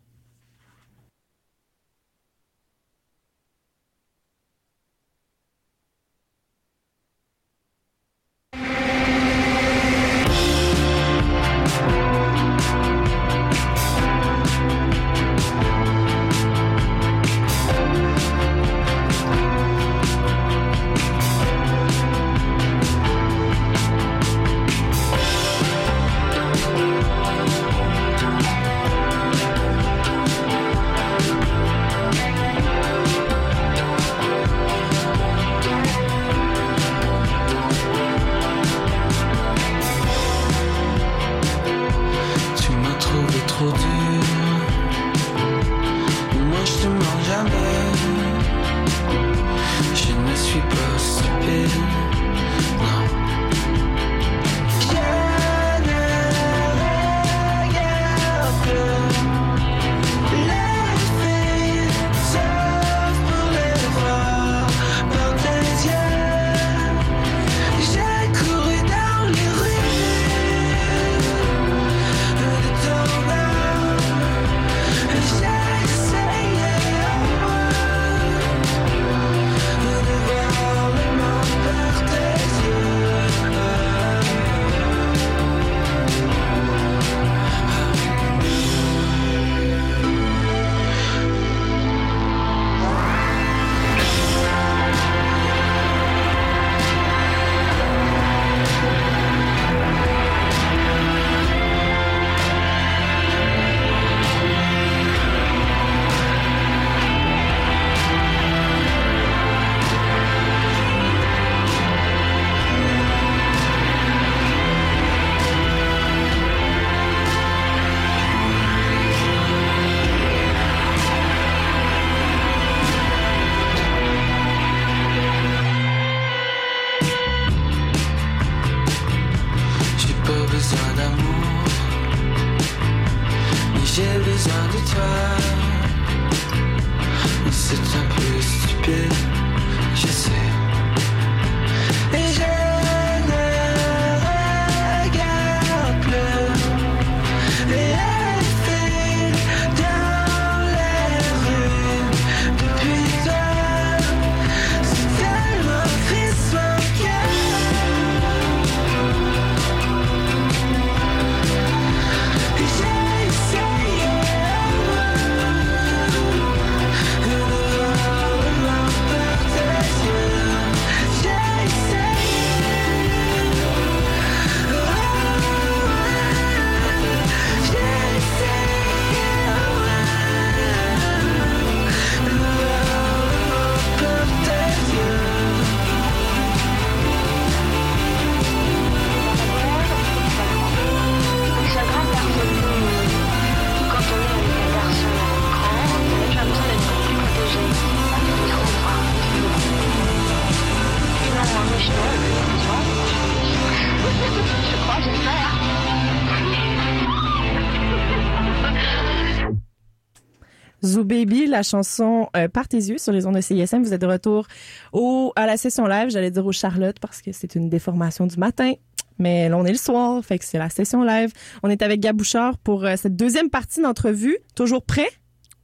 la 211.57 211.63
chanson 211.63 212.29
euh, 212.35 212.47
Par 212.47 212.67
tes 212.67 212.77
yeux 212.77 212.97
sur 212.97 213.11
les 213.11 213.25
ondes 213.25 213.35
de 213.35 213.41
CISM. 213.41 213.81
Vous 213.81 213.93
êtes 213.93 214.01
de 214.01 214.07
retour 214.07 214.47
au, 214.93 215.33
à 215.35 215.45
la 215.45 215.57
session 215.57 215.85
live. 215.87 216.09
J'allais 216.09 216.31
dire 216.31 216.45
au 216.45 216.51
Charlotte 216.51 216.97
parce 216.99 217.21
que 217.21 217.31
c'est 217.31 217.55
une 217.55 217.69
déformation 217.69 218.27
du 218.27 218.37
matin. 218.37 218.73
Mais 219.19 219.49
là, 219.49 219.57
on 219.57 219.65
est 219.65 219.71
le 219.71 219.77
soir, 219.77 220.23
fait 220.23 220.37
que 220.37 220.45
c'est 220.45 220.59
la 220.59 220.69
session 220.69 221.03
live. 221.03 221.33
On 221.63 221.69
est 221.69 221.81
avec 221.81 221.99
Gabouchard 221.99 222.57
pour 222.59 222.85
euh, 222.85 222.95
cette 222.97 223.15
deuxième 223.15 223.49
partie 223.49 223.81
d'entrevue. 223.81 224.37
Toujours 224.55 224.83
prêt? 224.83 225.09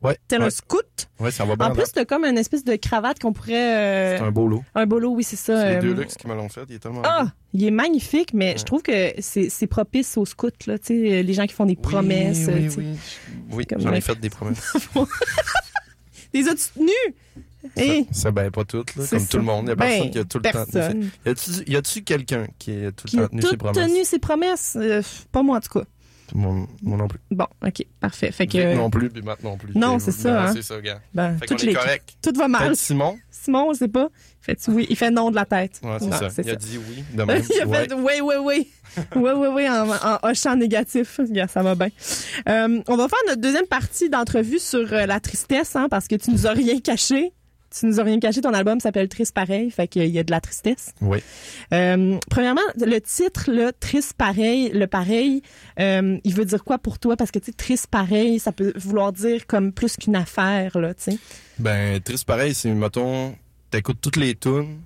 Ouais. 0.02 0.18
Tel 0.28 0.42
ouais. 0.42 0.48
un 0.48 0.50
scout? 0.50 1.08
Ouais, 1.20 1.32
ça 1.32 1.46
va 1.46 1.56
bien. 1.56 1.68
En 1.68 1.74
plus, 1.74 1.92
t'as 1.94 2.04
comme 2.04 2.26
une 2.26 2.38
espèce 2.38 2.66
de 2.66 2.76
cravate 2.76 3.20
qu'on 3.20 3.32
pourrait... 3.32 3.78
euh, 3.78 4.18
c'est 4.18 4.24
un 4.24 4.32
beau 4.32 4.48
lot. 4.48 4.64
un 4.76 4.86
bolo, 4.86 5.12
oui, 5.12 5.24
c'est 5.24 5.38
ça. 5.38 5.62
C'est 5.62 5.70
les 5.70 5.76
euh, 5.76 5.82
deux 5.82 5.94
luxe 5.94 6.16
qui 6.16 6.28
me 6.28 6.36
l'ont 6.36 6.50
fait. 6.50 6.64
Il 6.68 6.76
est 6.76 6.80
tellement. 6.80 7.04
Ah, 7.06 7.24
beau. 7.24 7.30
il 7.54 7.64
est 7.64 7.72
magnifique, 7.72 8.34
mais 8.34 8.56
je 8.58 8.64
trouve 8.66 8.82
que 8.82 9.14
c'est 9.20 9.50
c'est 9.50 9.68
propice 9.68 10.18
aux 10.18 10.26
scouts, 10.26 10.50
là, 10.68 10.78
tu 10.78 10.88
sais, 10.88 11.24
les 11.24 11.34
gens 11.34 11.46
qui 11.46 11.54
font 11.54 11.66
des 11.66 11.78
promesses. 11.78 12.48
Oui, 12.48 12.68
oui, 12.68 12.76
oui. 12.78 12.98
Oui, 13.52 13.66
Comme 13.66 13.80
j'en 13.80 13.94
ai 13.94 14.02
fait 14.02 14.20
des 14.20 14.30
promesses. 14.30 14.74
Les 16.34 16.48
as-tu 16.48 16.70
tenus? 16.76 17.16
Hey, 17.78 18.06
C'est 18.12 18.32
ben 18.32 18.52
pas 18.52 18.66
toutes, 18.66 18.96
là, 18.96 19.06
comme 19.10 19.20
ça. 19.20 19.28
tout 19.30 19.38
le 19.38 19.44
monde. 19.44 19.66
Il 19.66 19.70
y 19.70 19.72
a 19.72 19.76
Ben, 19.76 19.88
personne 19.88 20.12
qui 20.12 20.20
a 20.20 20.24
tout 20.26 20.38
le 20.40 20.44
temps. 20.44 20.52
personne. 20.52 21.10
Y 21.26 21.30
a-tu- 21.30 21.72
Y 21.72 21.76
a-tu 21.78 22.04
quelqu'un 22.04 22.48
qui 22.60 22.86
a 22.86 22.92
tout 22.92 23.08
qui 23.08 23.16
le 23.18 23.24
temps 23.30 23.38
tenu 23.38 23.42
ses 23.50 23.58
promesses? 23.58 23.88
tenu 23.88 24.06
ses 24.06 24.20
promesses? 24.20 24.78
Euh, 24.80 25.02
pas 25.32 25.44
moi, 25.44 25.58
en 25.58 25.62
tout 25.62 25.80
cas. 25.80 25.86
Mon 26.34 26.68
non 26.82 27.08
plus. 27.08 27.20
Bon, 27.32 27.46
OK, 27.66 27.86
parfait. 28.00 28.32
Fait 28.32 28.48
que, 28.48 28.76
non 28.76 28.90
plus, 28.90 29.10
puis 29.10 29.22
Matt 29.22 29.44
non 29.44 29.58
plus. 29.58 29.74
Non, 29.76 30.00
C'est- 30.00 30.12
ça, 30.12 30.32
ben, 30.34 30.40
hein. 30.46 30.54
C'est 30.56 30.62
ça, 30.62 30.82
gars. 30.82 31.00
ben, 31.14 31.38
Fait 31.38 31.46
qu'on 31.48 31.56
toutes 31.56 31.64
est 31.64 31.68
les- 31.68 31.74
correct. 31.74 32.14
tout 32.22 32.34
va 32.36 32.48
mal. 32.48 32.76
Simon. 32.76 33.18
Simon, 33.30 33.68
on 33.70 33.74
sait 33.74 33.88
pas. 33.88 34.08
Fait 34.42 34.58
oui, 34.68 34.88
il 34.90 34.96
fait 34.98 35.12
non 35.12 35.30
de 35.32 35.36
la 35.36 35.46
tête. 35.46 35.80
Ouais, 35.84 35.98
c'est 36.00 36.12
ça. 36.12 36.28
Il 36.44 36.50
a 36.50 36.56
dit 36.56 36.78
oui 36.78 37.04
de 37.14 37.24
même. 37.24 37.42
il 37.50 37.62
a 37.62 37.68
Ouais. 37.68 37.88
fait 37.88 37.94
oui, 37.94 38.14
oui, 38.24 38.36
oui. 38.44 38.68
oui, 39.16 39.32
oui, 39.36 39.48
oui, 39.54 39.70
en, 39.70 39.88
en 39.90 40.20
hochant 40.24 40.56
négatif. 40.56 41.18
Regarde, 41.20 41.50
ça 41.50 41.62
va 41.64 41.76
bien. 41.76 41.90
Euh, 42.50 42.82
on 42.88 42.96
va 42.98 43.08
faire 43.08 43.20
notre 43.28 43.42
deuxième 43.42 43.68
partie 43.68 44.10
d'entrevue 44.10 44.60
sur 44.60 44.92
euh, 44.94 45.06
la 45.06 45.20
tristesse, 45.20 45.76
hein, 45.76 45.88
parce 45.90 46.08
que 46.08 46.16
tu 46.16 46.32
nous 46.32 46.46
as 46.48 46.52
rien 46.52 46.80
caché. 46.80 47.32
Tu 47.78 47.86
nous 47.86 48.00
as 48.00 48.04
rien 48.04 48.20
caché. 48.20 48.42
Ton 48.42 48.54
album 48.54 48.80
s'appelle 48.80 49.10
Triste 49.10 49.34
Pareil, 49.34 49.72
fait 49.72 49.88
qu'il 49.88 50.08
y 50.08 50.20
a 50.20 50.24
de 50.24 50.32
la 50.32 50.42
tristesse. 50.42 50.94
Oui. 51.02 51.20
Euh, 51.74 52.18
premièrement, 52.30 52.62
le 52.78 53.00
titre, 53.00 53.52
là, 53.52 53.72
Triste 53.72 54.14
Pareil, 54.14 54.70
le 54.74 54.86
pareil, 54.88 55.42
euh, 55.80 56.18
il 56.24 56.34
veut 56.34 56.46
dire 56.46 56.64
quoi 56.64 56.78
pour 56.78 57.00
toi? 57.00 57.16
Parce 57.16 57.32
que, 57.32 57.40
tu 57.40 57.46
sais, 57.46 57.54
Triste 57.54 57.88
Pareil, 57.88 58.40
ça 58.40 58.52
peut 58.52 58.74
vouloir 58.76 59.12
dire 59.12 59.48
comme 59.48 59.72
plus 59.72 59.98
qu'une 59.98 60.16
affaire, 60.16 60.78
là, 60.78 60.94
tu 60.94 61.12
sais. 61.12 61.18
Ben, 61.60 62.02
triste 62.02 62.26
pareil, 62.26 62.54
c'est, 62.54 62.74
mettons, 62.74 63.36
t'écoutes 63.70 64.02
toutes 64.02 64.18
les 64.18 64.36
tunes 64.36 64.82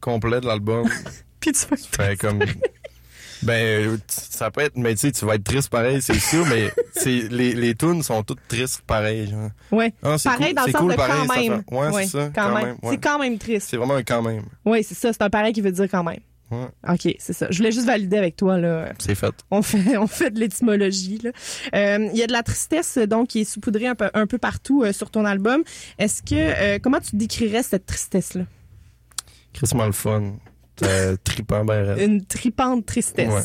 complètes 0.00 0.42
de 0.42 0.48
l'album. 0.48 0.88
Puis 1.40 1.52
tu 1.52 1.66
fait 1.90 2.16
comme. 2.16 2.40
Ben, 3.42 3.98
ça 4.08 4.50
peut 4.50 4.60
être, 4.62 4.76
mais 4.76 4.94
tu 4.94 5.00
sais, 5.00 5.12
tu 5.12 5.24
vas 5.24 5.34
être 5.34 5.44
triste 5.44 5.68
pareil, 5.68 6.00
c'est 6.00 6.18
sûr, 6.18 6.46
mais 6.46 6.70
c'est, 6.94 7.28
les, 7.30 7.54
les 7.54 7.74
tunes 7.74 8.02
sont 8.02 8.22
toutes 8.22 8.46
tristes 8.48 8.82
pareil, 8.86 9.28
genre. 9.30 9.50
Ouais. 9.70 9.92
Ah, 10.02 10.16
c'est 10.18 10.28
Pareil 10.28 10.46
cool, 10.48 10.54
dans 10.54 10.64
le 10.66 10.72
sens 10.72 10.80
cool 10.80 10.90
de 10.92 10.96
pareil, 10.96 11.14
quand 11.26 11.34
même. 11.34 11.52
affaire. 11.52 11.62
Ouais, 11.72 11.88
Ouais, 11.90 12.02
c'est 12.06 12.10
ça. 12.18 12.30
Quand, 12.34 12.54
même. 12.54 12.76
ouais. 12.82 12.90
C'est 12.90 12.98
quand 13.02 13.18
même 13.18 13.38
triste. 13.38 13.68
C'est 13.70 13.76
vraiment 13.76 13.94
un 13.94 14.02
quand 14.02 14.22
même. 14.22 14.42
Oui, 14.64 14.84
c'est 14.84 14.94
ça. 14.94 15.12
C'est 15.12 15.22
un 15.22 15.30
pareil 15.30 15.52
qui 15.52 15.60
veut 15.60 15.72
dire 15.72 15.88
quand 15.90 16.04
même. 16.04 16.20
Ouais, 16.50 16.68
OK, 16.86 17.14
c'est 17.18 17.32
ça. 17.32 17.46
Je 17.50 17.56
voulais 17.56 17.72
juste 17.72 17.86
valider 17.86 18.18
avec 18.18 18.36
toi, 18.36 18.58
là. 18.58 18.92
c'est 18.98 19.14
fait. 19.14 19.32
On 19.50 19.62
fait, 19.62 19.96
on 19.96 20.06
fait 20.06 20.30
de 20.30 20.38
l'étymologie, 20.38 21.18
là. 21.24 21.30
Euh, 21.74 22.08
Il 22.12 22.18
y 22.18 22.22
a 22.22 22.26
de 22.26 22.32
la 22.32 22.42
tristesse, 22.42 22.98
donc, 22.98 23.28
qui 23.28 23.40
est 23.40 23.44
saupoudrée 23.44 23.86
un 23.86 23.94
peu, 23.94 24.10
un 24.12 24.26
peu 24.26 24.36
partout 24.38 24.82
euh, 24.82 24.92
sur 24.92 25.10
ton 25.10 25.24
album. 25.24 25.62
Est-ce 25.98 26.22
que, 26.22 26.34
euh, 26.34 26.78
comment 26.82 27.00
tu 27.00 27.16
décrirais 27.16 27.62
cette 27.62 27.86
tristesse-là? 27.86 28.44
Crissement 29.54 29.86
le 29.86 29.92
fun. 29.92 30.34
C'était 30.82 31.16
trippant, 31.18 31.64
ben. 31.64 31.98
Une 31.98 32.24
tripante 32.24 32.86
tristesse. 32.86 33.32
Ouais. 33.32 33.42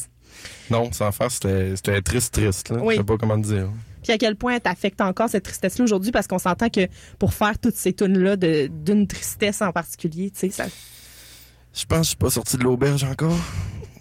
Non, 0.69 0.91
sans 0.91 1.11
faire, 1.11 1.31
c'était, 1.31 2.01
triste, 2.01 2.33
triste, 2.33 2.69
là. 2.69 2.79
Oui. 2.81 2.95
Je 2.95 2.99
sais 2.99 3.05
pas 3.05 3.17
comment 3.17 3.37
dire. 3.37 3.69
Puis 4.03 4.13
à 4.13 4.17
quel 4.17 4.35
point 4.35 4.55
elle 4.55 4.61
t'affecte 4.61 5.01
encore 5.01 5.29
cette 5.29 5.43
tristesse-là 5.43 5.83
aujourd'hui? 5.83 6.11
Parce 6.11 6.27
qu'on 6.27 6.39
s'entend 6.39 6.69
que 6.69 6.87
pour 7.19 7.33
faire 7.33 7.57
toutes 7.59 7.75
ces 7.75 7.93
tunes-là 7.93 8.35
d'une 8.37 9.07
tristesse 9.07 9.61
en 9.61 9.71
particulier, 9.71 10.31
tu 10.31 10.39
sais, 10.39 10.49
ça... 10.49 10.65
Je 11.73 11.85
pense 11.85 11.99
que 11.99 12.03
je 12.03 12.07
suis 12.09 12.17
pas 12.17 12.29
sorti 12.29 12.57
de 12.57 12.63
l'auberge 12.63 13.03
encore. 13.03 13.37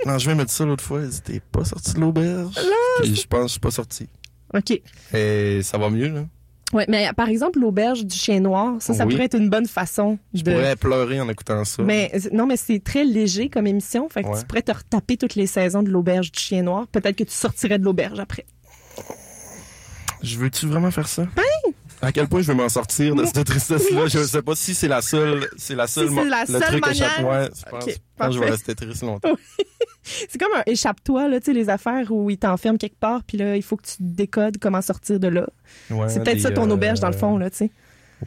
Non, 0.05 0.18
je 0.18 0.26
viens 0.26 0.34
me 0.34 0.45
dire 0.45 0.53
ça 0.53 0.64
l'autre 0.66 0.84
fois. 0.84 1.01
T'es 1.24 1.41
pas 1.41 1.64
sorti 1.64 1.95
de 1.95 2.01
l'auberge? 2.01 2.55
Puis 3.01 3.16
je 3.16 3.26
pense 3.26 3.41
que 3.41 3.47
je 3.47 3.53
suis 3.53 3.61
pas 3.61 3.70
sorti. 3.70 4.09
OK. 4.55 4.80
Et 5.14 5.62
ça 5.62 5.78
va 5.78 5.89
mieux, 5.89 6.09
là. 6.09 6.26
Ouais, 6.73 6.85
mais 6.89 7.09
par 7.17 7.29
exemple, 7.29 7.61
l'auberge 7.61 8.05
du 8.05 8.14
chien 8.17 8.41
noir, 8.41 8.75
ça, 8.81 8.93
ça 8.93 9.05
Oui. 9.07 9.12
pourrait 9.12 9.27
être 9.27 9.37
une 9.39 9.49
bonne 9.49 9.67
façon 9.69 10.19
Je 10.35 10.43
de... 10.43 10.51
pourrais 10.53 10.75
pleurer 10.77 11.21
en 11.21 11.29
écoutant 11.29 11.64
ça. 11.64 11.83
Mais 11.85 12.11
non, 12.33 12.47
mais 12.47 12.57
c'est 12.57 12.83
très 12.83 13.05
léger 13.05 13.49
comme 13.49 13.67
émission. 13.69 14.09
Fait 14.09 14.23
que 14.25 14.29
Ouais. 14.29 14.41
tu 14.41 14.47
pourrais 14.47 14.62
te 14.62 14.73
retaper 14.73 15.17
toutes 15.17 15.37
les 15.37 15.47
saisons 15.47 15.83
de 15.85 15.91
l'auberge 15.91 16.33
du 16.33 16.41
chien 16.41 16.62
noir. 16.62 16.87
Peut-être 16.89 17.14
que 17.17 17.25
tu 17.25 17.33
sortirais 17.33 17.79
de 17.79 17.85
l'auberge 17.85 18.19
après. 18.19 18.45
Je 20.23 20.37
veux-tu 20.39 20.67
vraiment 20.67 20.91
faire 20.91 21.07
ça? 21.07 21.27
À 22.03 22.12
quel 22.12 22.28
point 22.28 22.42
je 22.42 22.47
vais 22.49 22.55
m'en 22.55 22.68
sortir 22.68 23.14
de 23.14 23.24
cette 23.24 23.44
tristesse-là? 23.44 24.07
Je 24.07 24.18
sais 24.24 24.42
pas 24.42 24.55
si 24.55 24.74
c'est 24.74 24.88
la 24.88 25.01
seule, 25.03 25.49
c'est 25.57 25.74
la 25.74 25.86
seule, 25.86 26.09
c'est 26.09 26.14
mo- 26.14 26.24
la 26.24 26.40
le 26.42 26.47
seule 26.47 26.62
truc 26.62 26.86
manière. 26.86 27.11
échappe- 27.18 27.24
Ouais, 27.24 27.49
je 27.57 27.70
pense, 27.70 27.84
Ok, 27.84 27.90
je 27.90 27.97
pense 28.16 28.26
que 28.28 28.32
je 28.34 28.38
vais 28.40 28.51
rester 28.51 28.74
triste 28.74 29.03
longtemps. 29.03 29.34
C'est 30.03 30.38
comme 30.38 30.53
un 30.55 30.62
échappe-toi, 30.66 31.26
là, 31.28 31.40
tu 31.40 31.47
sais, 31.47 31.53
les 31.53 31.68
affaires 31.68 32.12
où 32.12 32.30
ils 32.30 32.38
t'enferment 32.38 32.78
quelque 32.78 32.99
part, 32.99 33.22
puis 33.24 33.38
là, 33.38 33.57
il 33.57 33.62
faut 33.62 33.76
que 33.76 33.82
tu 33.86 33.97
décodes 33.99 34.57
comment 34.59 34.80
sortir 34.80 35.18
de 35.18 35.26
là. 35.26 35.49
Ouais, 35.90 36.09
c'est 36.09 36.22
peut-être 36.22 36.40
ça 36.40 36.53
ton 36.53 36.70
euh, 36.70 36.74
auberge, 36.74 37.01
dans 37.01 37.09
le 37.11 37.16
fond, 37.16 37.36
là, 37.38 37.51
tu 37.51 37.57
sais. 37.57 37.70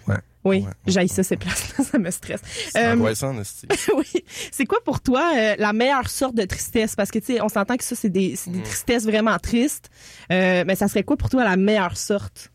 Ouais. 0.06 0.16
Oui, 0.44 0.58
Ouais, 0.66 0.72
j'aille 0.88 1.08
ouais. 1.08 1.14
ça, 1.14 1.24
ces 1.24 1.38
places-là, 1.38 1.86
ça 1.92 1.98
me 1.98 2.12
stresse. 2.12 2.42
C'est 2.72 2.86
Euh, 2.86 2.96
oui. 3.96 4.24
C'est 4.52 4.66
quoi 4.66 4.80
pour 4.84 5.00
toi 5.00 5.32
euh, 5.38 5.56
la 5.58 5.72
meilleure 5.72 6.10
sorte 6.10 6.36
de 6.36 6.44
tristesse? 6.44 6.96
Parce 6.98 7.12
que, 7.12 7.20
tu 7.20 7.36
sais, 7.36 7.42
on 7.42 7.48
s'entend 7.50 7.78
que 7.78 7.84
ça, 7.86 7.96
c'est 7.96 8.10
des, 8.10 8.36
Mm. 8.46 8.52
des 8.52 8.64
tristesses 8.64 9.06
vraiment 9.06 9.38
tristes. 9.40 9.90
Euh, 10.34 10.66
mais 10.68 10.76
ça 10.76 10.88
serait 10.90 11.04
quoi 11.04 11.16
pour 11.16 11.30
toi 11.30 11.46
la 11.46 11.56
meilleure 11.56 11.96
sorte? 11.98 12.52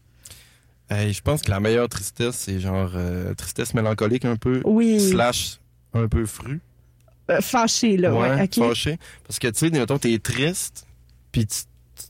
Hey, 0.90 1.12
je 1.12 1.22
pense 1.22 1.42
que 1.42 1.50
la 1.50 1.60
meilleure 1.60 1.88
tristesse, 1.88 2.36
c'est 2.36 2.60
genre 2.60 2.90
euh, 2.94 3.32
tristesse 3.34 3.72
mélancolique 3.74 4.24
un 4.24 4.36
peu, 4.36 4.60
Oui. 4.64 5.00
slash 5.00 5.58
un 5.94 6.08
peu 6.08 6.26
fru. 6.26 6.60
Euh, 7.30 7.40
fâché, 7.40 7.96
là, 7.96 8.14
ouais, 8.14 8.46
fâché. 8.54 8.98
Parce 9.26 9.38
que, 9.38 9.48
tu 9.48 9.58
sais, 9.60 9.70
mettons, 9.70 9.98
t'es 9.98 10.18
triste, 10.18 10.86
puis 11.32 11.46
tu 11.46 11.60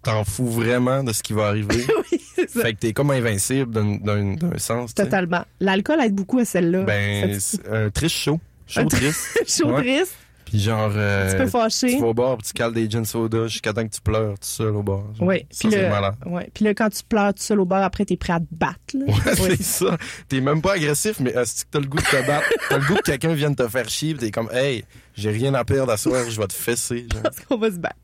t'en 0.03 0.25
fous 0.25 0.49
vraiment 0.49 1.05
de 1.05 1.13
ce 1.13 1.23
qui 1.23 1.33
va 1.35 1.47
arriver. 1.47 1.87
oui, 2.13 2.21
c'est 2.35 2.51
ça. 2.51 2.63
fait 2.63 2.75
que 2.75 2.79
t'es 2.81 2.93
comme 2.93 3.11
invincible 3.13 3.73
d'un- 4.01 4.59
sens. 4.59 4.93
Totalement. 4.95 5.45
L'alcool 5.61 6.01
aide 6.01 6.15
beaucoup 6.15 6.41
à 6.41 6.45
celle-là. 6.45 6.83
Ben, 6.83 7.39
un 7.71 7.91
triste 7.91 8.17
chaud. 8.17 8.41
Chaud 8.67 8.87
triste. 8.87 9.39
chaud 9.47 9.77
triste, 9.77 10.17
Puis 10.55 10.63
genre, 10.63 10.93
euh, 10.95 11.25
un 11.25 11.27
petit 11.27 11.37
peu 11.37 11.89
tu 11.89 11.99
vas 12.01 12.07
au 12.07 12.15
bar, 12.15 12.37
puis 12.37 12.47
tu 12.47 12.53
cales 12.53 12.73
des 12.73 12.89
gin 12.89 13.05
soda 13.05 13.49
jusqu'à 13.49 13.73
temps 13.73 13.83
que 13.85 13.93
tu 13.93 14.01
pleures 14.01 14.35
tout 14.35 14.47
seul 14.47 14.69
au 14.77 14.85
bar. 14.85 15.03
Oui, 15.21 15.45
Ça, 15.51 15.69
puis 15.69 15.77
malade. 15.81 16.15
Ouais. 16.27 16.49
Puis 16.55 16.65
là, 16.65 16.75
quand 16.75 16.89
tu 16.91 17.03
pleures 17.03 17.35
tout 17.35 17.43
seul 17.43 17.59
au 17.59 17.65
bar, 17.65 17.83
après, 17.83 18.05
t'es 18.05 18.17
prêt 18.17 18.35
à 18.35 18.39
te 18.39 18.45
battre. 18.53 18.77
Là. 18.95 19.07
Ouais, 19.07 19.41
Ouais. 19.41 19.57
c'est 19.57 19.63
ça. 19.65 19.99
T'es 20.29 20.41
même 20.41 20.63
pas 20.63 20.75
agressif, 20.75 21.19
mais 21.19 21.31
est-ce 21.31 21.65
que 21.65 21.71
t'as 21.73 21.81
le 21.81 21.87
goût 21.87 21.97
de 21.97 22.03
te 22.05 22.25
battre? 22.25 22.47
t'as 22.69 22.79
le 22.79 22.85
goût 22.87 22.95
que 22.95 23.03
quelqu'un 23.03 23.35
vienne 23.35 23.57
te 23.57 23.67
faire 23.67 23.89
chier, 23.89 24.15
pis 24.15 24.21
t'es 24.21 24.31
comme, 24.31 24.49
hey, 24.53 24.85
j'ai 25.15 25.31
rien 25.31 25.55
à 25.55 25.65
perdre 25.65 25.93
à 25.93 25.97
soir, 25.97 26.29
je 26.29 26.41
vais 26.41 26.47
te 26.47 26.53
fesser. 26.53 27.07
genre. 27.13 27.23
Parce 27.23 27.41
qu'on 27.41 27.57
va 27.59 27.71
se 27.71 27.77
battre. 27.79 27.97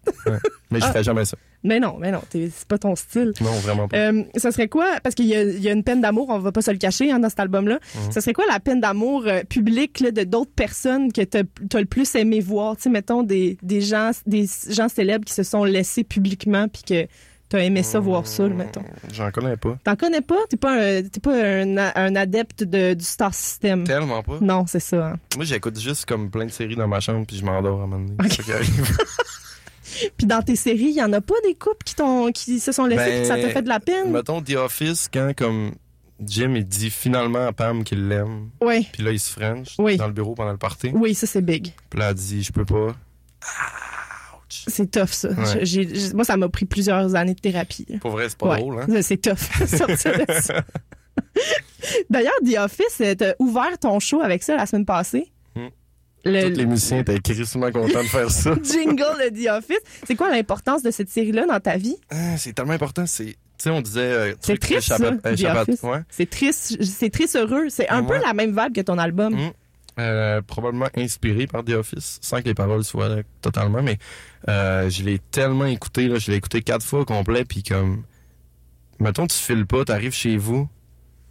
Mais 0.70 0.78
je 0.80 0.84
Ah. 0.84 0.88
ferais 0.88 1.04
jamais 1.04 1.24
ça. 1.24 1.36
Mais 1.62 1.78
non, 1.78 1.96
mais 1.98 2.11
non, 2.11 2.22
c'est 2.30 2.64
pas 2.66 2.78
ton 2.78 2.96
style. 2.96 3.32
Non, 3.42 3.50
vraiment 3.58 3.86
pas. 3.86 3.94
Euh, 3.96 4.22
ça 4.36 4.50
serait 4.50 4.68
quoi, 4.68 4.98
parce 5.02 5.14
qu'il 5.14 5.26
y 5.26 5.34
a, 5.34 5.42
il 5.42 5.61
y 5.61 5.68
a 5.68 5.72
une 5.72 5.84
peine 5.84 6.00
d'amour, 6.00 6.28
on 6.30 6.38
va 6.38 6.52
pas 6.52 6.62
se 6.62 6.70
le 6.70 6.78
cacher 6.78 7.11
hein, 7.12 7.18
dans 7.18 7.28
cet 7.28 7.40
album-là. 7.40 7.78
Mhm. 7.96 8.12
Ça 8.12 8.22
serait 8.22 8.32
quoi 8.32 8.46
la 8.50 8.61
peine 8.61 8.80
d'amour 8.80 9.24
euh, 9.26 9.42
publique 9.44 10.00
là, 10.00 10.11
de 10.11 10.22
d'autres 10.24 10.52
personnes 10.54 11.12
que 11.12 11.20
t'as 11.20 11.40
as 11.74 11.78
le 11.80 11.84
plus 11.84 12.14
aimé 12.14 12.40
voir? 12.40 12.76
Tu 12.76 12.84
sais, 12.84 12.88
mettons 12.90 13.22
des, 13.22 13.58
des, 13.62 13.82
gens, 13.82 14.12
des 14.26 14.46
gens 14.70 14.88
célèbres 14.88 15.26
qui 15.26 15.34
se 15.34 15.42
sont 15.42 15.64
laissés 15.64 16.02
publiquement 16.04 16.66
puis 16.68 16.82
que 16.82 17.06
t'as 17.51 17.59
aimé 17.59 17.82
ça 17.82 18.01
voir 18.01 18.26
ça, 18.26 18.44
là, 18.48 18.55
mettons. 18.55 18.82
J'en 19.12 19.30
connais 19.30 19.59
pas. 19.59 19.76
T'en 19.84 19.96
connais 19.96 20.22
pas? 20.22 20.38
T'es 20.48 20.57
pas, 20.57 20.72
un, 20.72 21.03
t'es 21.03 21.20
pas 21.20 21.34
un, 21.34 21.76
un 21.76 22.16
adepte 22.16 22.64
de, 22.64 22.94
du 22.94 23.05
Star 23.05 23.34
System? 23.34 23.84
Tellement 23.84 24.22
pas. 24.22 24.38
Non, 24.40 24.64
c'est 24.66 24.80
ça. 24.80 25.09
hein. 25.09 25.16
Moi, 25.36 25.44
j'écoute 25.44 25.78
juste 25.78 26.07
comme 26.07 26.30
plein 26.30 26.46
de 26.46 26.51
séries 26.51 26.76
dans 26.76 26.88
ma 26.88 27.01
chambre, 27.01 27.26
puis 27.26 27.36
je 27.36 27.44
m'endors 27.44 27.80
à 27.80 27.84
un 27.84 27.86
moment 27.86 28.07
donné. 28.07 28.16
C'est 28.30 28.36
ça 28.36 28.42
qui 28.44 28.53
arrive. 28.53 28.96
Puis 30.16 30.26
dans 30.26 30.40
tes 30.40 30.55
séries, 30.57 30.90
il 30.90 30.94
y 30.96 31.03
en 31.03 31.12
a 31.12 31.20
pas 31.20 31.34
des 31.44 31.55
couples 31.55 31.82
qui, 31.84 31.94
t'ont, 31.96 32.30
qui 32.30 32.61
se 32.61 32.70
sont 32.72 32.86
laissés 32.86 33.05
Ben, 33.05 33.11
puis 33.12 33.20
que 33.22 33.26
ça 33.26 33.36
t'a 33.36 33.48
fait 33.51 33.62
de 33.62 33.68
la 33.68 33.80
peine? 33.80 34.12
Mettons 34.12 34.40
The 34.40 34.55
Office, 34.55 35.09
quand 35.12 35.32
comme 35.36 35.72
Jim, 36.24 36.53
il 36.55 36.64
dit 36.64 36.90
finalement 36.90 37.44
à 37.46 37.53
Pam 37.53 37.82
qu'il 37.82 38.07
l'aime, 38.07 38.51
Oui. 38.62 38.86
puis 38.92 39.03
là, 39.03 39.11
il 39.11 39.18
se 39.18 39.30
French 39.32 39.74
Oui. 39.78 39.96
dans 39.96 40.07
le 40.07 40.12
bureau 40.12 40.34
pendant 40.36 40.53
le 40.53 40.59
party. 40.59 40.92
Oui, 40.94 41.14
ça 41.14 41.26
c'est 41.26 41.42
big. 41.42 41.72
Puis 41.90 41.98
là, 41.98 42.11
elle 42.11 42.14
dit, 42.14 42.42
je 42.42 42.53
peux 42.53 42.64
pas. 42.64 42.94
C'est 44.68 44.90
tough, 44.90 45.09
ça. 45.12 45.28
Ouais. 45.30 45.64
Moi, 46.14 46.24
ça 46.24 46.36
m'a 46.36 46.48
pris 46.48 46.64
plusieurs 46.66 47.14
années 47.14 47.34
de 47.34 47.40
thérapie. 47.40 47.86
Pour 48.01 48.11
vrai, 48.12 48.28
c'est 48.28 48.38
pas 48.38 48.51
Ouais. 48.51 48.59
drôle, 48.59 48.80
hein? 48.82 49.03
C'est 49.03 49.20
tough. 49.20 49.38
sortir 49.66 50.18
de 50.26 50.32
ça. 50.40 50.64
D'ailleurs, 52.11 52.34
The 52.44 52.59
Office, 52.59 53.01
euh, 53.01 53.14
t'as 53.14 53.32
ouvert 53.38 53.78
ton 53.78 53.98
show 54.01 54.20
avec 54.20 54.42
ça 54.42 54.57
la 54.57 54.66
semaine 54.66 54.84
passée. 54.86 55.30
Hmm. 55.55 55.68
Le, 56.24 56.51
Tous 56.51 56.59
les 56.59 56.66
musiciens 56.66 56.98
étaient 57.01 57.18
crissement 57.20 57.70
contents 57.70 58.03
de 58.03 58.09
faire 58.09 58.30
ça. 58.30 58.55
le 58.55 58.62
jingle 58.64 58.98
de 59.30 59.42
The 59.44 59.48
Office. 59.59 59.80
C'est 60.07 60.14
quoi 60.16 60.30
l'importance 60.30 60.82
de 60.82 60.90
cette 60.90 61.09
série-là 61.09 61.46
dans 61.46 61.61
ta 61.61 61.76
vie? 61.76 61.96
Ah, 62.11 62.36
c'est 62.36 62.53
tellement 62.53 62.72
important. 62.72 63.07
C'est, 63.07 63.24
tu 63.26 63.34
sais, 63.59 63.70
on 63.70 63.80
disait. 63.80 64.01
euh, 64.01 64.32
C'est 64.40 64.59
truc 64.59 64.61
triste, 64.61 64.90
échappa- 64.90 65.61
Office. 65.62 65.82
ouais. 65.82 65.98
C'est 66.11 66.28
triste, 66.28 66.82
c'est 66.82 67.11
triste 67.11 67.36
heureux. 67.36 67.68
C'est 67.70 67.88
un 67.88 68.03
Ouais. 68.05 68.18
peu 68.18 68.24
la 68.26 68.34
même 68.34 68.51
vibe 68.59 68.74
que 68.74 68.80
ton 68.82 68.98
album. 68.98 69.34
Hmm. 69.34 69.51
Euh, 70.01 70.40
probablement 70.40 70.88
inspiré 70.96 71.46
par 71.46 71.62
The 71.64 71.70
Office, 71.70 72.18
sans 72.22 72.40
que 72.40 72.46
les 72.46 72.55
paroles 72.55 72.84
soient 72.84 73.09
là, 73.09 73.22
totalement, 73.42 73.82
mais 73.82 73.98
euh, 74.48 74.88
je 74.88 75.03
l'ai 75.03 75.18
tellement 75.18 75.66
écouté, 75.66 76.09
là, 76.09 76.18
je 76.18 76.30
l'ai 76.30 76.38
écouté 76.38 76.62
quatre 76.62 76.84
fois 76.84 77.01
au 77.01 77.05
complet, 77.05 77.44
puis 77.44 77.62
comme, 77.62 78.05
mettons, 78.98 79.26
tu 79.26 79.36
files 79.36 79.66
pas, 79.66 79.84
t'arrives 79.84 80.14
chez 80.14 80.38
vous, 80.38 80.68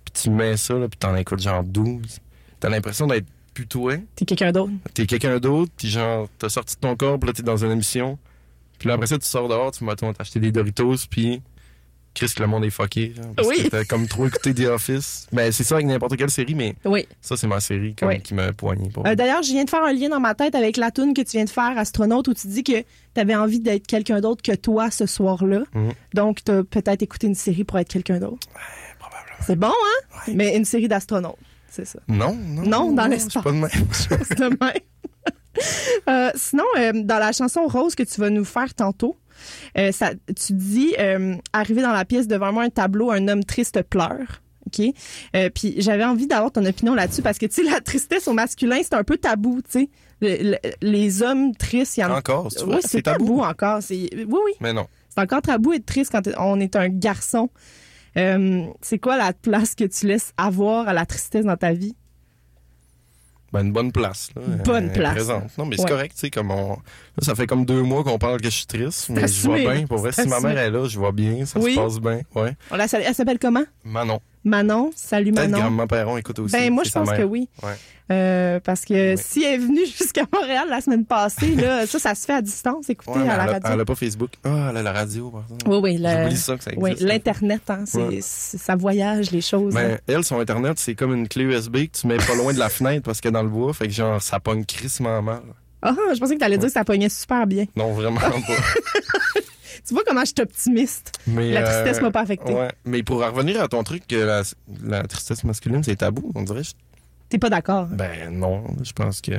puis 0.05 0.21
tu 0.21 0.29
mets 0.29 0.55
ça, 0.55 0.75
là, 0.75 0.87
puis 0.87 0.99
t'en 0.99 1.15
écoutes 1.15 1.39
genre 1.39 1.63
12. 1.63 2.19
T'as 2.59 2.69
l'impression 2.69 3.07
d'être 3.07 3.25
plus 3.55 3.65
toi. 3.65 3.95
T'es 4.15 4.25
quelqu'un 4.25 4.51
d'autre. 4.51 4.73
T'es 4.93 5.07
quelqu'un 5.07 5.39
d'autre, 5.39 5.71
puis 5.75 5.87
genre, 5.87 6.27
t'as 6.37 6.49
sorti 6.49 6.75
de 6.75 6.81
ton 6.81 6.95
corps, 6.95 7.19
puis 7.19 7.27
là, 7.27 7.33
t'es 7.33 7.43
dans 7.43 7.57
une 7.57 7.71
émission. 7.71 8.19
Puis 8.77 8.87
là, 8.87 8.93
après 8.95 9.07
ça, 9.07 9.17
tu 9.17 9.25
sors 9.25 9.49
dehors, 9.49 9.71
tu 9.71 9.83
m'as 9.83 9.95
acheté 10.19 10.39
des 10.39 10.51
Doritos, 10.51 11.07
puis 11.09 11.41
Chris, 12.15 12.33
que 12.35 12.41
le 12.41 12.47
monde 12.47 12.65
est 12.65 12.69
fucké. 12.69 13.13
genre, 13.15 13.25
parce 13.35 13.47
Oui. 13.47 13.63
que 13.63 13.67
t'as 13.69 13.85
comme 13.85 14.07
trop 14.07 14.25
écouté 14.27 14.53
The 14.53 14.65
Office. 14.67 15.27
Mais 15.31 15.51
c'est 15.51 15.63
ça 15.63 15.75
avec 15.75 15.87
n'importe 15.87 16.17
quelle 16.17 16.29
série, 16.31 16.55
mais 16.55 16.75
Oui. 16.85 17.07
ça, 17.21 17.37
c'est 17.37 17.47
ma 17.47 17.59
série 17.59 17.95
comme, 17.95 18.09
Oui. 18.09 18.21
qui 18.21 18.33
m'a 18.33 18.51
poigné. 18.51 18.89
Euh, 19.05 19.15
D'ailleurs, 19.15 19.43
je 19.43 19.51
viens 19.51 19.63
de 19.63 19.69
faire 19.69 19.83
un 19.83 19.93
lien 19.93 20.09
dans 20.09 20.19
ma 20.19 20.33
tête 20.35 20.55
avec 20.55 20.75
la 20.77 20.91
tune 20.91 21.13
que 21.13 21.21
tu 21.21 21.31
viens 21.37 21.45
de 21.45 21.49
faire, 21.49 21.77
Astronaute, 21.77 22.27
où 22.27 22.33
tu 22.33 22.47
dis 22.47 22.63
que 22.63 22.81
tu 22.81 23.19
avais 23.21 23.35
envie 23.35 23.59
d'être 23.59 23.87
quelqu'un 23.87 24.19
d'autre 24.21 24.41
que 24.41 24.55
toi 24.55 24.91
ce 24.91 25.05
soir-là. 25.05 25.61
Mhm. 25.73 25.91
Donc, 26.15 26.43
tu 26.43 26.51
as 26.51 26.63
peut-être 26.63 27.01
écouté 27.03 27.27
une 27.27 27.35
série 27.35 27.63
pour 27.63 27.77
être 27.79 27.89
quelqu'un 27.89 28.19
d'autre. 28.19 28.47
probablement. 28.99 29.37
C'est 29.45 29.55
bon, 29.55 29.67
hein? 29.67 30.31
Mais 30.35 30.57
une 30.57 30.65
série 30.65 30.87
d'astronautes, 30.89 31.37
c'est 31.69 31.85
ça. 31.85 31.99
Non, 32.07 32.35
non. 32.35 32.63
Non, 32.63 32.91
dans 32.91 33.05
je 33.05 33.09
l'espace. 33.11 33.31
suis 33.31 33.41
pas 33.41 33.51
de 33.51 33.55
même. 33.57 33.69
De 34.49 34.57
même. 34.65 34.73
Euh, 36.09 36.31
sinon, 36.35 36.63
euh, 36.77 36.91
dans 36.95 37.19
la 37.19 37.31
chanson 37.31 37.67
Rose 37.67 37.95
que 37.95 38.03
tu 38.03 38.19
vas 38.21 38.29
nous 38.29 38.45
faire 38.45 38.73
tantôt, 38.73 39.15
euh, 39.77 39.91
ça, 39.91 40.11
tu 40.35 40.53
dis 40.53 40.93
euh, 40.99 41.35
arriver 41.53 41.81
dans 41.81 41.91
la 41.91 42.05
pièce 42.05 42.27
devant 42.27 42.51
moi 42.51 42.63
un 42.63 42.69
tableau, 42.69 43.11
un 43.11 43.27
homme 43.27 43.43
triste 43.43 43.81
pleure. 43.83 44.41
OK? 44.67 44.85
Euh, 45.35 45.49
puis 45.49 45.75
j'avais 45.77 46.03
envie 46.03 46.27
d'avoir 46.27 46.51
ton 46.51 46.63
opinion 46.65 46.93
là-dessus 46.93 47.21
parce 47.23 47.37
que, 47.39 47.45
tu 47.47 47.63
sais, 47.65 47.69
la 47.71 47.79
tristesse 47.81 48.27
au 48.27 48.33
masculin, 48.33 48.77
c'est 48.83 48.93
un 48.93 49.03
peu 49.03 49.17
tabou, 49.17 49.61
tu 49.63 49.71
sais. 49.71 49.89
Le- 50.21 50.51
le- 50.51 50.57
les 50.81 51.23
hommes 51.23 51.55
tristes, 51.55 51.97
il 51.97 52.01
y 52.01 52.03
en 52.03 52.11
a. 52.11 52.17
Encore, 52.19 52.49
c'est 52.51 52.63
Oui, 52.63 52.75
c'est 52.81 53.01
tabou. 53.03 53.39
encore. 53.41 53.81
C'est- 53.81 54.09
Oui, 54.13 54.25
oui. 54.45 54.51
Mais 54.59 54.73
non. 54.73 54.85
C'est 55.09 55.21
encore 55.21 55.41
tabou 55.41 55.73
être 55.73 55.85
triste 55.85 56.11
quand 56.11 56.21
on 56.37 56.59
est 56.59 56.75
un 56.75 56.89
garçon. 56.89 57.49
Euh, 58.17 58.65
c'est 58.81 58.99
quoi 58.99 59.17
la 59.17 59.33
place 59.33 59.75
que 59.75 59.85
tu 59.85 60.07
laisses 60.07 60.33
avoir 60.37 60.87
à 60.87 60.93
la 60.93 61.05
tristesse 61.05 61.45
dans 61.45 61.55
ta 61.57 61.73
vie? 61.73 61.95
Ben, 63.51 63.61
une 63.65 63.71
bonne 63.71 63.91
place. 63.91 64.29
Là. 64.35 64.41
Bonne 64.63 64.91
place. 64.91 65.13
Présente. 65.15 65.57
Non, 65.57 65.65
mais 65.65 65.75
c'est 65.75 65.83
Ouais. 65.83 65.89
correct, 65.89 66.13
tu 66.13 66.19
sais, 66.21 66.29
comme 66.29 66.51
on... 66.51 66.69
là, 66.73 66.77
ça 67.21 67.33
fait 67.35 67.47
comme 67.47 67.65
deux 67.65 67.81
mois 67.81 68.03
qu'on 68.03 68.19
parle 68.19 68.39
que 68.39 68.45
je 68.49 68.55
suis 68.55 68.65
triste, 68.67 69.09
mais 69.09 69.27
je 69.27 69.41
vois 69.47 69.57
bien. 69.57 69.87
Pour 69.87 69.97
vrai, 69.99 70.11
si 70.11 70.27
ma 70.27 70.39
mère 70.39 70.57
est 70.57 70.69
là, 70.69 70.85
je 70.87 70.97
vois 70.99 71.11
bien, 71.11 71.45
ça 71.45 71.59
Oui. 71.59 71.73
se 71.75 71.79
passe 71.79 71.99
bien. 71.99 72.21
Ouais. 72.35 72.55
Elle 72.71 73.15
s'appelle 73.15 73.39
comment? 73.39 73.63
Manon. 73.83 74.19
Manon. 74.43 74.91
Salut 74.95 75.31
Peut-être 75.31 75.49
Manon. 75.51 75.87
Perron 75.87 76.17
écoute 76.17 76.39
aussi. 76.39 76.53
Ben 76.53 76.71
moi 76.73 76.83
je 76.83 76.91
pense 76.91 77.09
que 77.11 77.23
oui. 77.23 77.49
Ouais. 77.63 77.73
Euh, 78.11 78.59
parce 78.63 78.85
que 78.85 79.11
Oui. 79.15 79.21
si 79.23 79.43
elle 79.43 79.53
est 79.55 79.57
venue 79.63 79.85
jusqu'à 79.99 80.23
Montréal 80.33 80.65
la 80.67 80.81
semaine 80.81 81.05
passée, 81.05 81.53
là, 81.55 81.85
ça, 81.85 81.99
ça 81.99 82.15
se 82.15 82.25
fait 82.25 82.33
à 82.33 82.41
distance, 82.41 82.87
Ouais, 82.87 82.95
mais 83.07 83.11
à 83.13 83.17
la 83.17 83.33
elle, 83.33 83.39
a, 83.49 83.51
radio. 83.53 83.69
elle 83.73 83.79
a 83.81 83.85
pas 83.85 83.93
Facebook. 83.95 84.31
Ah, 84.43 84.67
elle 84.71 84.77
a 84.77 84.81
la 84.81 84.91
radio, 84.93 85.29
par 85.29 85.43
exemple. 85.43 85.67
Oui, 85.67 85.77
oui, 85.83 85.97
le- 85.99 86.35
ça 86.35 86.57
que 86.57 86.63
ça 86.63 86.71
existe. 86.71 86.81
oui, 86.81 86.95
l'Internet, 87.07 87.61
hein, 87.69 87.83
Ouais. 87.93 88.19
ça 88.21 88.75
voyage 88.75 89.29
les 89.29 89.41
choses. 89.41 89.77
hein. 89.77 89.97
Mais 90.07 90.13
elle, 90.13 90.23
son 90.23 90.39
Internet, 90.39 90.79
c'est 90.79 90.95
comme 90.95 91.13
une 91.13 91.27
clé 91.27 91.43
USB 91.43 91.85
que 91.87 91.99
tu 91.99 92.07
mets 92.07 92.17
pas 92.17 92.33
loin 92.35 92.51
de 92.51 92.57
la 92.59 92.69
fenêtre 92.69 93.03
parce 93.03 93.21
que 93.21 93.29
dans 93.29 93.43
le 93.43 93.49
bois, 93.49 93.73
fait 93.75 93.85
que 93.87 93.93
genre, 93.93 94.19
ça 94.19 94.39
pogne 94.39 94.65
crissement 94.65 95.21
mal. 95.21 95.41
Ah, 95.83 95.93
je 96.13 96.19
pensais 96.19 96.33
que 96.33 96.39
tu 96.39 96.45
allais 96.45 96.57
dire 96.57 96.67
que 96.67 96.73
ça 96.73 96.83
pognait 96.83 97.09
super 97.09 97.45
bien. 97.45 97.65
Non, 97.75 97.93
vraiment 97.93 98.19
pas. 98.19 98.31
Tu 99.87 99.93
vois 99.93 100.03
comment 100.05 100.21
je 100.21 100.27
suis 100.27 100.41
optimiste? 100.41 101.19
Mais, 101.27 101.51
La 101.51 101.61
euh, 101.61 101.65
tristesse 101.83 102.01
m'a 102.01 102.11
pas 102.11 102.21
affecté. 102.21 102.53
Ouais. 102.53 102.69
Mais 102.85 103.03
pour 103.03 103.23
en 103.23 103.31
revenir 103.31 103.61
à 103.61 103.67
ton 103.67 103.83
truc 103.83 104.07
que 104.07 104.15
la, 104.15 104.43
la 104.83 105.03
tristesse 105.03 105.43
masculine, 105.43 105.83
c'est 105.83 105.95
tabou, 105.97 106.31
on 106.35 106.43
dirait. 106.43 106.61
T'es 107.29 107.37
pas 107.37 107.49
d'accord? 107.49 107.85
Ben 107.87 108.29
non, 108.31 108.63
je 108.83 108.91
pense 108.91 109.21
que 109.21 109.31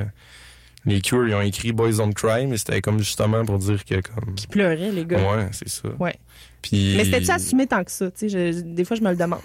les 0.85 1.01
Cure, 1.01 1.27
ils 1.27 1.35
ont 1.35 1.41
écrit 1.41 1.71
Boys 1.73 1.93
Don't 1.93 2.13
Cry, 2.13 2.47
mais 2.47 2.57
c'était 2.57 2.81
comme 2.81 2.97
justement 2.99 3.45
pour 3.45 3.59
dire 3.59 3.83
que 3.85 4.01
comme... 4.01 4.33
Qui 4.35 4.47
pleurait, 4.47 4.91
les 4.91 5.05
gars. 5.05 5.19
Ouais, 5.19 5.47
c'est 5.51 5.69
ça. 5.69 5.89
Ouais. 5.99 6.15
Puis... 6.61 6.95
Mais 6.97 7.05
c'était-tu 7.05 7.31
assumé 7.31 7.67
tant 7.67 7.83
que 7.83 7.91
ça? 7.91 8.09
Tu 8.11 8.29
sais, 8.29 8.51
je- 8.53 8.61
des 8.61 8.83
fois, 8.85 8.95
je 8.97 9.01
me 9.01 9.09
le 9.11 9.15
demande. 9.15 9.41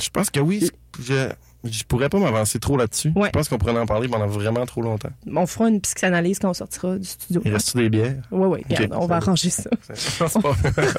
Je 0.00 0.08
pense 0.10 0.30
que 0.30 0.40
oui. 0.40 0.70
Je, 1.02 1.30
je 1.64 1.82
pourrais 1.84 2.08
pas 2.08 2.18
m'avancer 2.18 2.58
trop 2.58 2.76
là-dessus. 2.76 3.12
Ouais. 3.16 3.26
Je 3.28 3.30
pense 3.32 3.48
qu'on 3.48 3.58
pourrait 3.58 3.76
en 3.78 3.86
parler 3.86 4.08
pendant 4.08 4.26
vraiment 4.26 4.64
trop 4.66 4.80
longtemps. 4.82 5.10
On 5.26 5.46
fera 5.46 5.68
une 5.68 5.80
psychanalyse 5.80 6.38
quand 6.38 6.50
on 6.50 6.54
sortira 6.54 6.96
du 6.96 7.04
studio. 7.04 7.42
Il 7.44 7.52
reste 7.52 7.76
des 7.76 7.88
bières? 7.90 8.16
Oui, 8.30 8.46
oui, 8.70 8.76
on 8.92 9.00
va 9.00 9.00
ça 9.00 9.06
va. 9.06 9.16
arranger 9.16 9.50
ça. 9.50 9.70
C'est 9.94 10.18
pas- 10.42 10.54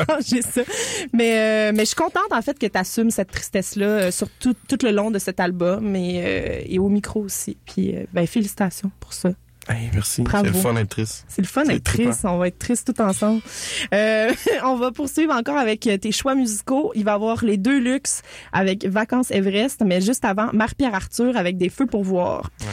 arranger 0.09 0.41
ça. 0.41 0.61
Mais, 1.13 1.39
euh, 1.39 1.71
mais 1.73 1.81
je 1.83 1.89
suis 1.89 1.95
contente, 1.95 2.31
en 2.31 2.41
fait, 2.41 2.57
que 2.59 2.65
tu 2.67 2.77
assumes 2.77 3.09
cette 3.11 3.31
tristesse-là 3.31 3.85
euh, 3.85 4.11
sur 4.11 4.29
tout, 4.29 4.55
tout 4.67 4.77
le 4.83 4.91
long 4.91 5.11
de 5.11 5.19
cet 5.19 5.39
album 5.39 5.95
et, 5.95 6.21
euh, 6.23 6.61
et 6.65 6.79
au 6.79 6.89
micro 6.89 7.21
aussi. 7.21 7.57
Puis, 7.65 7.95
ben, 8.13 8.27
félicitations 8.27 8.91
pour 8.99 9.13
ça. 9.13 9.29
Hey, 9.69 9.91
merci. 9.93 10.23
Bravo. 10.23 10.45
C'est 10.45 10.51
le 10.51 10.59
fun 10.59 10.73
d'être 10.73 10.89
triste. 10.89 11.25
C'est 11.27 11.41
le 11.41 11.47
fun 11.47 11.63
d'être 11.63 11.83
triste. 11.83 12.25
On 12.25 12.37
va 12.39 12.47
être 12.47 12.57
triste 12.57 12.91
tout 12.91 13.01
ensemble. 13.01 13.41
Euh, 13.93 14.33
on 14.63 14.75
va 14.75 14.91
poursuivre 14.91 15.33
encore 15.33 15.57
avec 15.57 15.85
euh, 15.85 15.97
tes 15.97 16.11
choix 16.11 16.33
musicaux. 16.33 16.91
Il 16.95 17.05
va 17.05 17.11
y 17.11 17.15
avoir 17.15 17.45
les 17.45 17.57
deux 17.57 17.79
luxe 17.79 18.23
avec 18.51 18.85
Vacances 18.85 19.29
Everest, 19.29 19.83
mais 19.85 20.01
juste 20.01 20.25
avant, 20.25 20.49
Marie-Pierre 20.53 20.95
Arthur 20.95 21.37
avec 21.37 21.57
des 21.57 21.69
feux 21.69 21.85
pour 21.85 22.03
voir. 22.03 22.49
Ouais. 22.61 22.67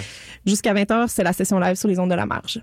Jusqu'à 0.47 0.72
20h, 0.72 1.09
c'est 1.09 1.22
la 1.22 1.34
session 1.34 1.59
live 1.59 1.74
sur 1.76 1.88
les 1.88 1.99
ondes 1.99 2.11
de 2.11 2.14
la 2.14 2.26
marge. 2.26 2.62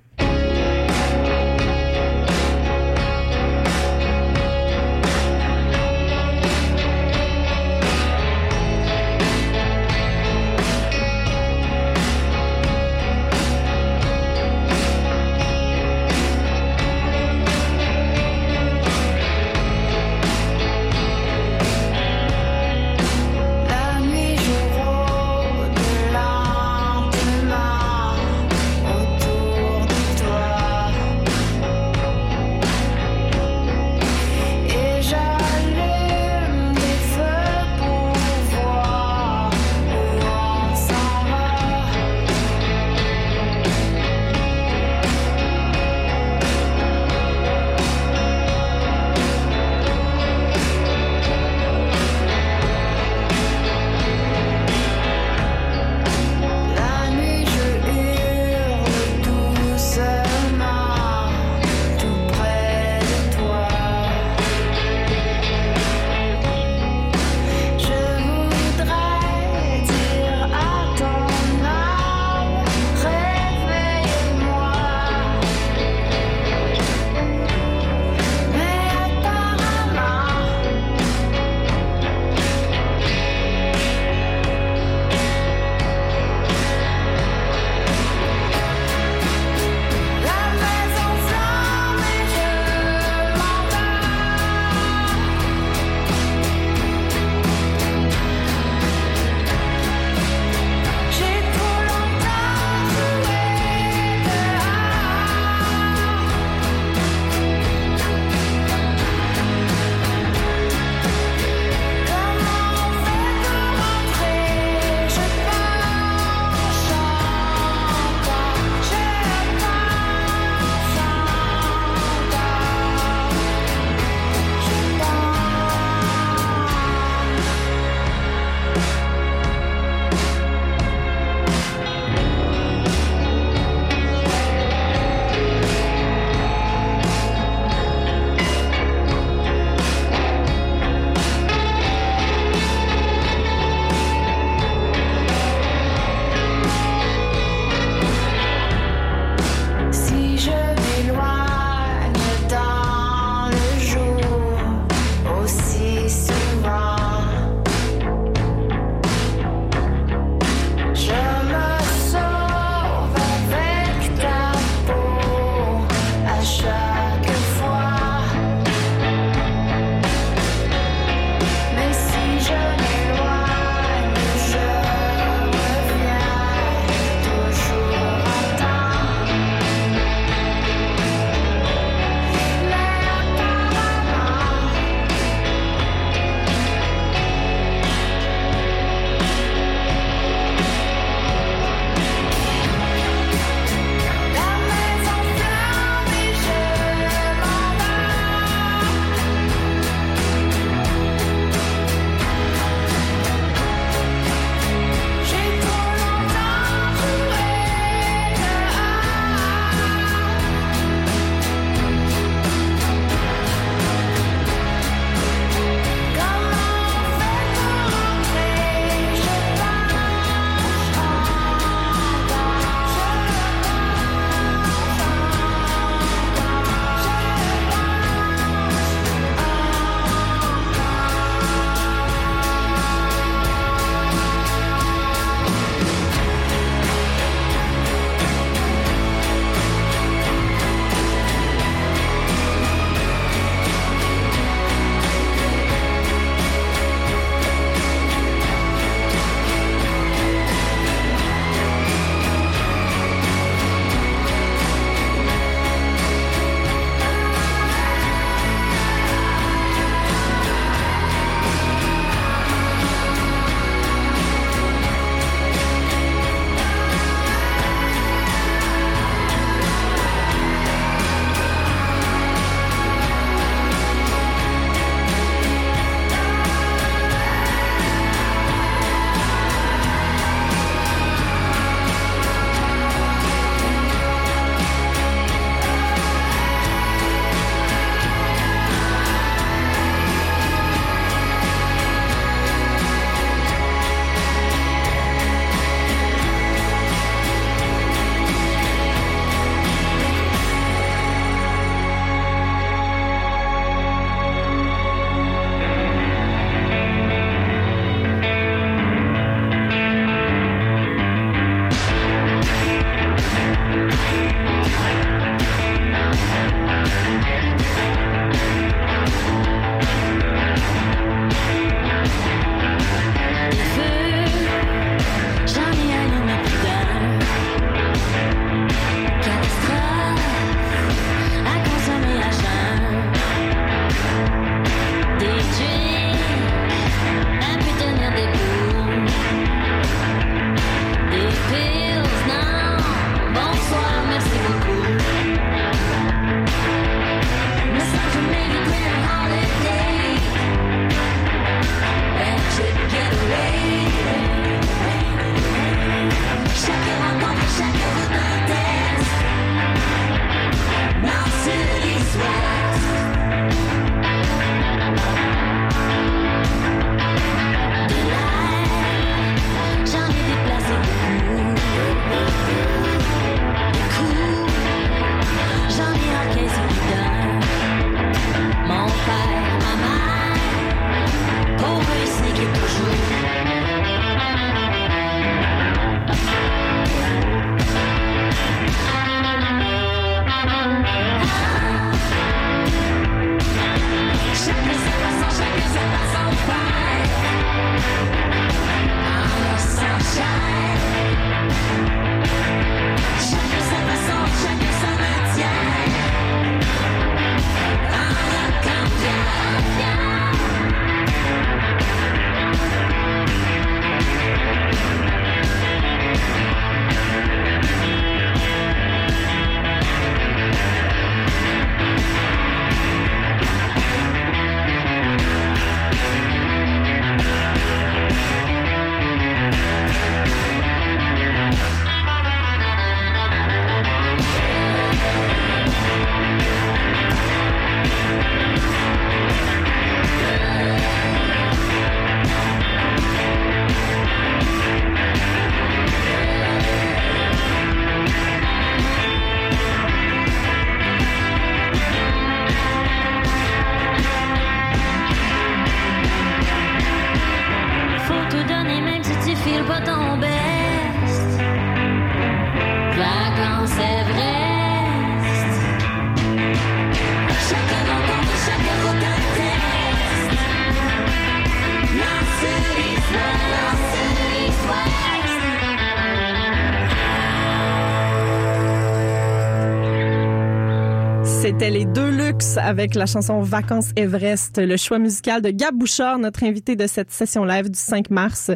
Avec 482.58 482.96
la 482.96 483.06
chanson 483.06 483.42
Vacances 483.42 483.92
Everest, 483.96 484.58
le 484.58 484.78
choix 484.78 485.00
musical 485.00 485.42
de 485.42 485.50
Gab 485.50 485.76
Bouchard, 485.76 486.20
notre 486.20 486.44
invité 486.44 486.76
de 486.76 486.88
cette 486.88 487.12
session 487.12 487.46
live 487.46 487.70
du 487.70 487.80
5 487.80 488.10
mars. 488.10 488.52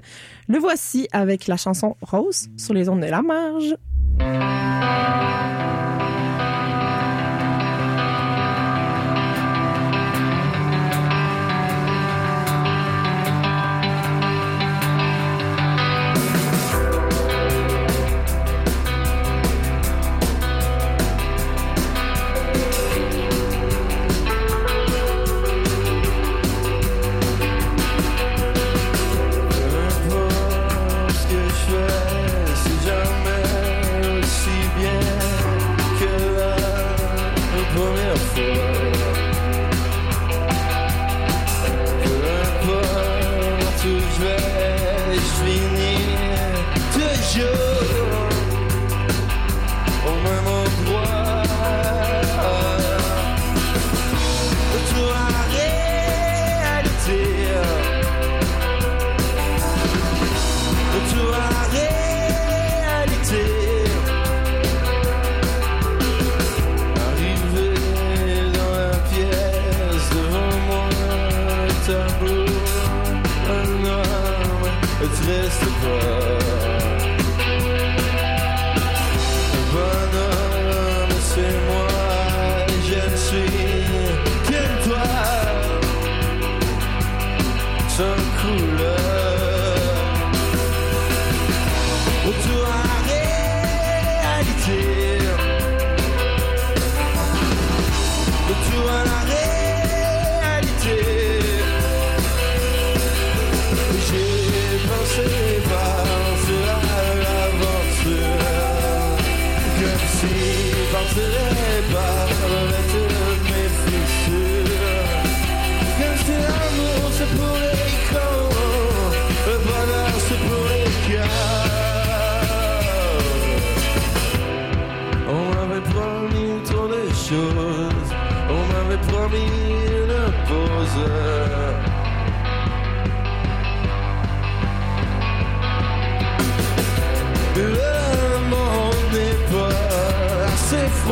Le 0.48 0.58
voici 0.58 1.08
avec 1.12 1.48
la 1.48 1.58
chanson 1.58 1.96
Rose 2.02 2.50
sur 2.58 2.74
les 2.74 2.90
ondes 2.90 3.02
de 3.02 3.08
la 3.08 3.22
marge. 3.22 3.76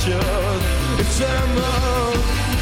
de 0.00 0.12
choses, 0.12 0.66
seulement 1.10 2.10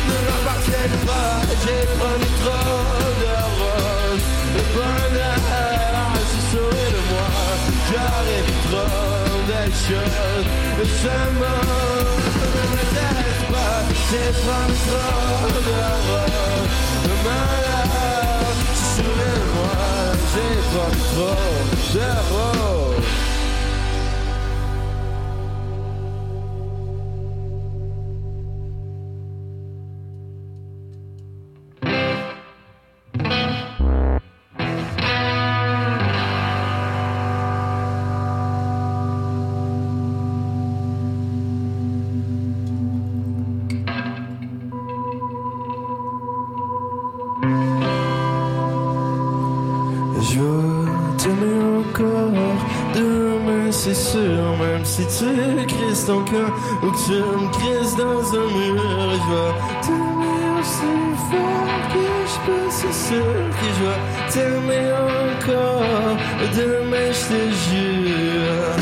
ne 0.09 0.17
m'appartiennent 0.27 1.01
pas. 1.07 1.39
J'ai 1.63 1.85
trop 1.95 2.19
de 2.19 3.35
rose, 3.59 4.27
le 4.55 4.63
bonheur 4.75 5.39
s'est 6.31 6.47
sauvé 6.51 6.85
de 6.95 7.01
moi. 7.11 7.31
J'arrive 7.89 8.51
trop 8.67 8.95
de 9.51 9.63
choses, 9.87 10.49
seulement 11.03 11.63
ne 12.41 12.63
me 12.73 12.85
pas. 13.53 13.79
J'ai 14.11 14.31
trop 14.43 14.69
de 15.49 15.79
rose, 16.09 16.67
le 17.05 17.15
malheur 17.25 18.49
s'est 18.75 18.91
sauvé 18.97 19.31
de 19.35 19.49
moi. 19.55 19.77
J'ai 20.33 20.53
trop 20.71 20.91
de 21.95 22.09
rose. 22.33 22.78
Ton 56.09 56.21
ou 56.21 56.91
que 56.91 56.99
tu 57.05 57.13
me 57.13 57.49
crises 57.53 57.95
dans 57.97 58.25
un 58.35 58.49
mur. 58.57 58.81
Je 59.13 59.27
veux 59.31 59.53
t'aimer 59.85 60.49
aussi 60.59 60.95
fort 61.29 61.83
que 61.93 62.07
je 62.33 62.39
peux, 62.47 62.69
c'est 62.71 62.97
sûr 63.09 63.35
que 63.59 63.67
je 63.77 63.81
veux 63.85 64.01
t'aimer 64.33 64.89
encore 65.29 66.17
demain, 66.57 67.09
je 67.19 67.25
te 67.31 67.43
jure. 67.65 68.77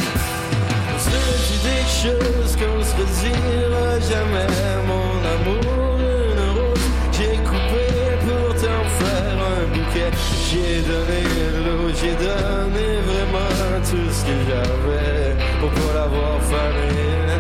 On 0.95 0.99
se 1.05 1.17
dit 1.47 1.63
des 1.71 1.87
choses 2.03 2.53
qu'on 2.61 2.81
se 2.89 2.95
redira 3.01 3.89
jamais, 4.11 4.47
mon 4.91 5.11
amour, 5.35 5.99
une 5.99 6.45
rose. 6.57 6.87
J'ai 7.11 7.37
coupé 7.49 7.87
pour 8.25 8.49
t'en 8.55 8.83
faire 9.01 9.39
un 9.57 9.65
bouquet. 9.75 10.11
J'ai 10.49 10.81
donné 10.91 11.21
l'eau, 11.65 11.89
j'ai 12.01 12.15
donné 12.27 12.89
vraiment 13.09 13.81
tout 13.91 14.11
ce 14.13 14.23
que 14.27 14.37
j'avais 14.49 15.16
pourquoi 15.61 15.95
l'avoir 15.95 16.41
famille 16.43 17.35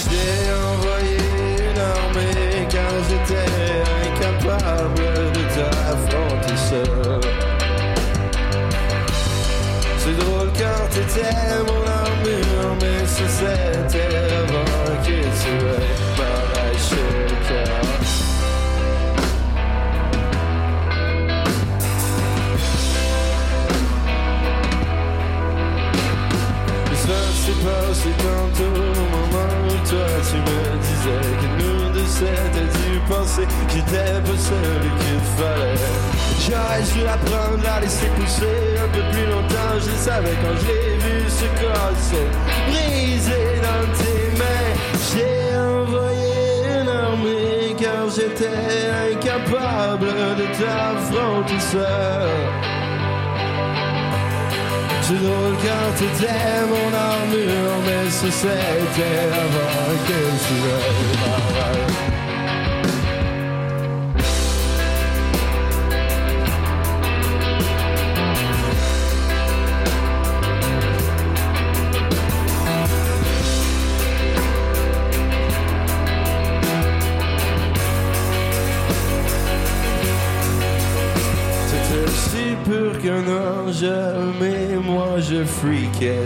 J'ai 0.00 0.52
envoyé 0.72 1.18
une 1.70 1.80
armée 1.80 2.66
car 2.68 2.92
j'étais 3.08 3.50
incapable 4.06 5.32
de 5.32 5.42
t'affronter 5.54 6.56
seul 6.56 7.20
C'est 9.98 10.16
drôle 10.24 10.50
quand 10.58 10.88
t'étais 10.90 11.62
mon 11.66 11.85
j'étais 33.76 34.20
pas 34.24 34.38
celui 34.38 34.90
qu'il 35.00 35.20
fallait. 35.36 36.16
J'aurais 36.44 36.82
dû 36.82 37.06
apprendre 37.06 37.68
à 37.68 37.80
laisser 37.80 38.06
pousser 38.16 38.78
un 38.82 38.88
peu 38.88 39.02
plus 39.12 39.26
longtemps, 39.26 39.74
je 39.78 39.90
savais 39.96 40.36
quand 40.42 40.56
je 40.60 40.66
l'ai 40.68 40.96
vu 41.04 41.28
se 41.28 41.46
casser, 41.60 42.26
brisé 42.68 43.42
dans 43.66 43.86
tes 43.98 44.22
mains. 44.38 44.72
J'ai 45.08 45.56
envoyé 45.56 46.80
une 46.80 46.88
armée 46.88 47.76
car 47.80 48.08
j'étais 48.14 49.12
incapable 49.12 50.12
de 50.40 50.46
t'affronter 50.58 51.60
seul. 51.60 52.66
C'est 55.02 55.14
drôle 55.14 55.56
quand 55.62 55.88
t'étais 55.98 56.66
mon 56.68 56.90
armure, 56.96 57.76
mais 57.86 58.10
ça 58.10 58.26
c'était 58.30 59.30
avant 59.32 59.94
que 60.06 60.18
tu 60.46 60.54
veuilles 60.62 62.15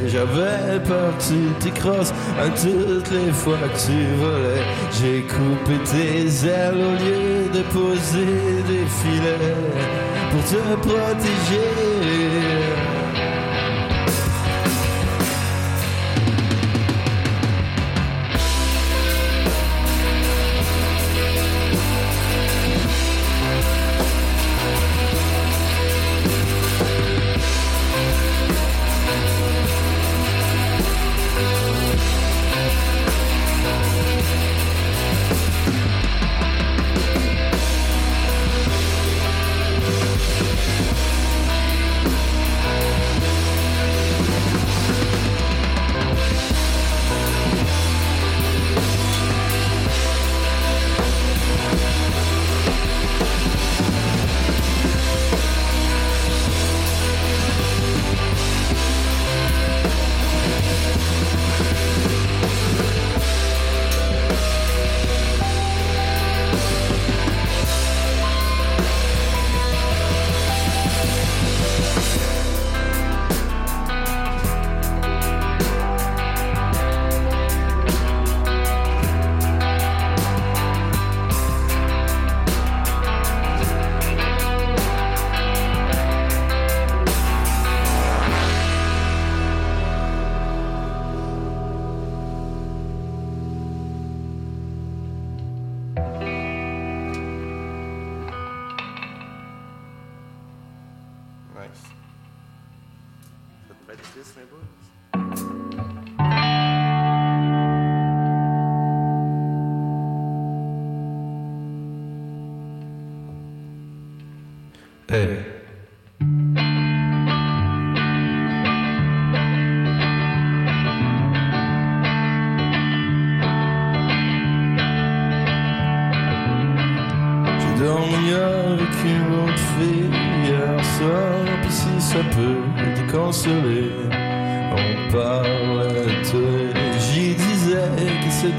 J'avais 0.06 0.80
parti 0.80 1.34
tes 1.60 1.70
crosses 1.70 2.12
à 2.38 2.48
toutes 2.48 3.10
les 3.12 3.32
fois 3.32 3.56
que 3.58 3.78
tu 3.78 4.04
volais. 4.18 4.62
J'ai 4.90 5.22
coupé 5.22 5.78
tes 5.84 6.46
ailes 6.46 6.74
au 6.74 6.94
lieu 7.02 7.48
de 7.52 7.62
poser 7.68 8.62
des 8.66 8.86
filets 9.00 9.54
pour 10.30 10.42
te 10.44 10.88
protéger. 10.88 12.39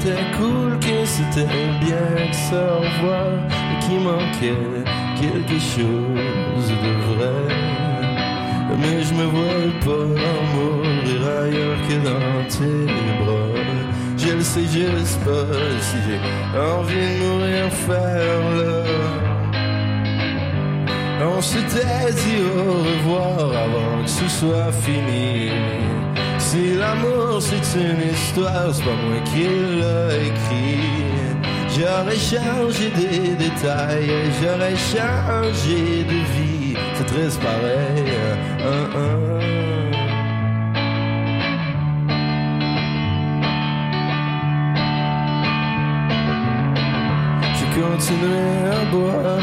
C'était 0.02 0.24
cool, 0.36 0.78
que 0.80 1.04
c'était 1.04 1.46
bien 1.80 2.32
se 2.32 2.54
revoir, 2.54 3.30
mais 3.50 3.78
qu'il 3.86 4.00
manquait 4.00 4.84
quelque 5.20 5.58
chose 5.60 6.68
de 6.84 6.92
vrai. 7.10 7.54
Mais 8.80 9.02
je 9.02 9.14
me 9.14 9.24
vois 9.24 9.70
pas 9.84 10.06
mourir 10.54 11.20
ailleurs 11.42 11.78
que 11.86 11.96
dans 12.08 12.42
tes 12.48 12.86
bras. 13.24 13.52
Je 14.16 14.32
le 14.32 14.42
sais 14.42 14.66
juste 14.66 15.20
pas 15.24 15.54
si 15.80 15.96
j'ai 16.06 16.20
envie 16.58 16.94
de 16.94 17.18
mourir 17.24 17.72
faire 17.86 18.42
là. 18.58 18.82
On 21.36 21.40
s'était 21.40 22.12
dit 22.22 22.42
au 22.56 22.72
revoir 22.88 23.50
avant 23.64 24.02
que 24.02 24.10
ce 24.10 24.28
soit 24.28 24.72
fini. 24.72 25.50
Si 26.52 26.74
l'amour 26.74 27.40
c'est 27.40 27.80
une 27.80 28.12
histoire, 28.12 28.74
c'est 28.74 28.84
pas 28.84 28.90
moi 28.90 29.20
qui 29.24 29.44
l'ai 29.80 30.26
écrit. 30.28 30.84
J'aurais 31.74 32.14
changé 32.14 32.90
des 32.90 33.34
détails, 33.36 34.10
j'aurais 34.38 34.76
changé 34.76 36.04
de 36.04 36.18
vie. 36.34 36.76
C'est 36.92 37.06
triste 37.06 37.40
pareil. 37.40 38.04
hein, 38.60 38.90
hein. 38.94 39.32
Continué 47.74 48.68
à 48.70 48.84
boire, 48.90 49.38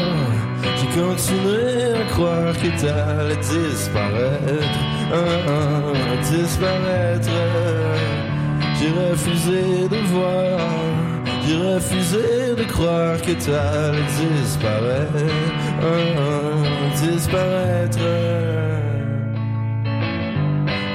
j'ai 0.80 1.00
continué 1.00 1.92
à 1.94 2.04
croire 2.10 2.54
que 2.54 2.68
t'allais 2.80 3.36
disparaître, 3.36 4.78
ah, 5.12 6.16
disparaître. 6.22 7.28
J'ai 8.78 8.90
refusé 9.10 9.88
de 9.88 9.96
voir, 10.06 10.58
j'ai 11.46 11.56
refusé 11.74 12.54
de 12.56 12.64
croire 12.64 13.20
que 13.20 13.32
t'allais 13.32 14.06
disparaître, 14.20 15.34
ah, 15.82 16.96
disparaître. 16.96 17.98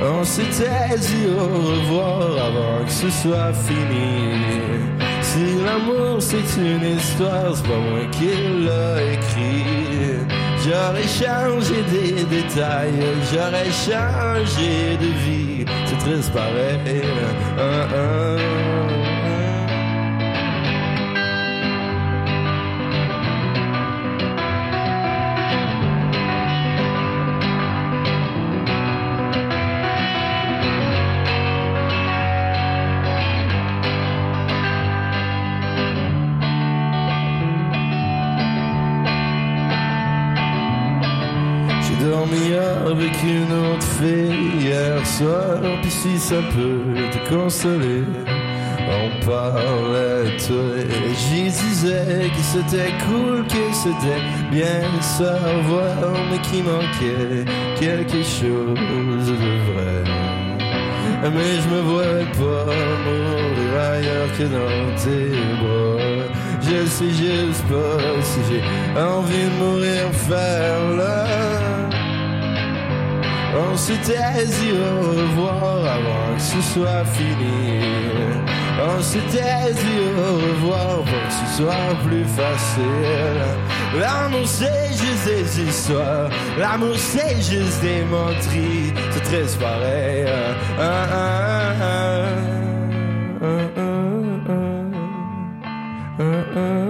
On 0.02 0.24
s'était 0.24 0.98
dit 0.98 1.28
au 1.38 1.46
revoir 1.46 2.46
avant 2.48 2.86
que 2.86 2.92
ce 2.92 3.10
soit 3.10 3.54
fini. 3.54 4.95
Si 5.36 5.58
l'amour 5.66 6.22
c'est 6.22 6.62
une 6.62 6.96
histoire, 6.98 7.54
c'est 7.54 7.68
pas 7.68 7.78
moi 7.78 8.06
qui 8.10 8.32
l'a 8.66 9.04
écrit. 9.04 9.66
J'aurais 10.64 11.04
changé 11.04 11.84
des 11.92 12.24
détails, 12.24 12.94
j'aurais 13.34 13.70
changé 13.70 14.96
de 14.96 15.12
vie. 15.26 15.66
C'est 15.88 15.98
triste 15.98 16.32
pareil. 16.32 17.02
Dormi 42.06 42.54
avec 42.88 43.16
une 43.24 43.52
autre 43.68 43.88
fille 44.00 44.60
hier 44.60 45.06
soir, 45.06 45.58
puis 45.82 45.92
si 45.92 46.18
ça 46.18 46.36
peut 46.56 46.94
te 47.12 47.30
consoler. 47.34 48.04
On 48.88 49.26
parlait 49.26 50.28
et 50.38 51.16
j'y 51.16 51.44
disais 51.44 52.30
que 52.36 52.44
c'était 52.54 52.94
cool, 53.08 53.44
que 53.48 53.74
c'était 53.74 54.22
bien 54.52 54.82
de 54.96 55.02
savoir, 55.02 56.14
mais 56.30 56.40
qu'il 56.40 56.64
manquait 56.64 57.46
quelque 57.80 58.22
chose 58.24 59.28
de 59.28 59.52
vrai. 59.72 60.04
Mais 61.24 61.60
je 61.64 61.70
me 61.70 61.82
vois 61.82 62.24
pas 62.38 62.66
mourir 63.06 63.74
ailleurs 63.92 64.32
que 64.38 64.44
dans 64.44 64.96
tes 65.04 65.32
bras. 65.62 66.26
Je 66.62 66.86
sais 66.86 67.10
juste 67.10 67.64
pas 67.68 68.22
si 68.22 68.40
j'ai 68.50 69.00
envie 69.02 69.46
de 69.46 69.64
mourir 69.64 70.12
faire 70.14 70.98
là. 70.98 71.85
On 73.58 73.78
s'était 73.78 74.46
dit 74.46 74.74
au 74.74 75.12
revoir 75.12 75.86
avant 75.86 76.36
que 76.36 76.42
ce 76.42 76.62
soit 76.62 77.06
fini. 77.06 77.80
On 78.82 79.02
s'était 79.02 79.72
dit 79.72 80.02
au 80.18 80.36
revoir 80.36 80.98
pour 80.98 81.06
que 81.06 81.34
ce 81.34 81.58
soit 81.58 81.96
plus 82.06 82.26
facile. 82.26 83.42
L'amour 83.98 84.46
c'est 84.46 84.90
juste 84.92 85.26
des 85.26 85.62
histoires. 85.70 86.30
L'amour 86.60 86.98
c'est 86.98 87.42
juste 87.42 87.82
des 87.82 88.04
menteries. 88.04 88.94
C'est 89.12 89.24
très 89.24 89.48
pareil. 89.58 90.26
Ah, 90.78 91.08
ah, 91.12 91.74
ah, 91.82 91.82
ah. 91.82 92.56
Ah, 96.58 96.85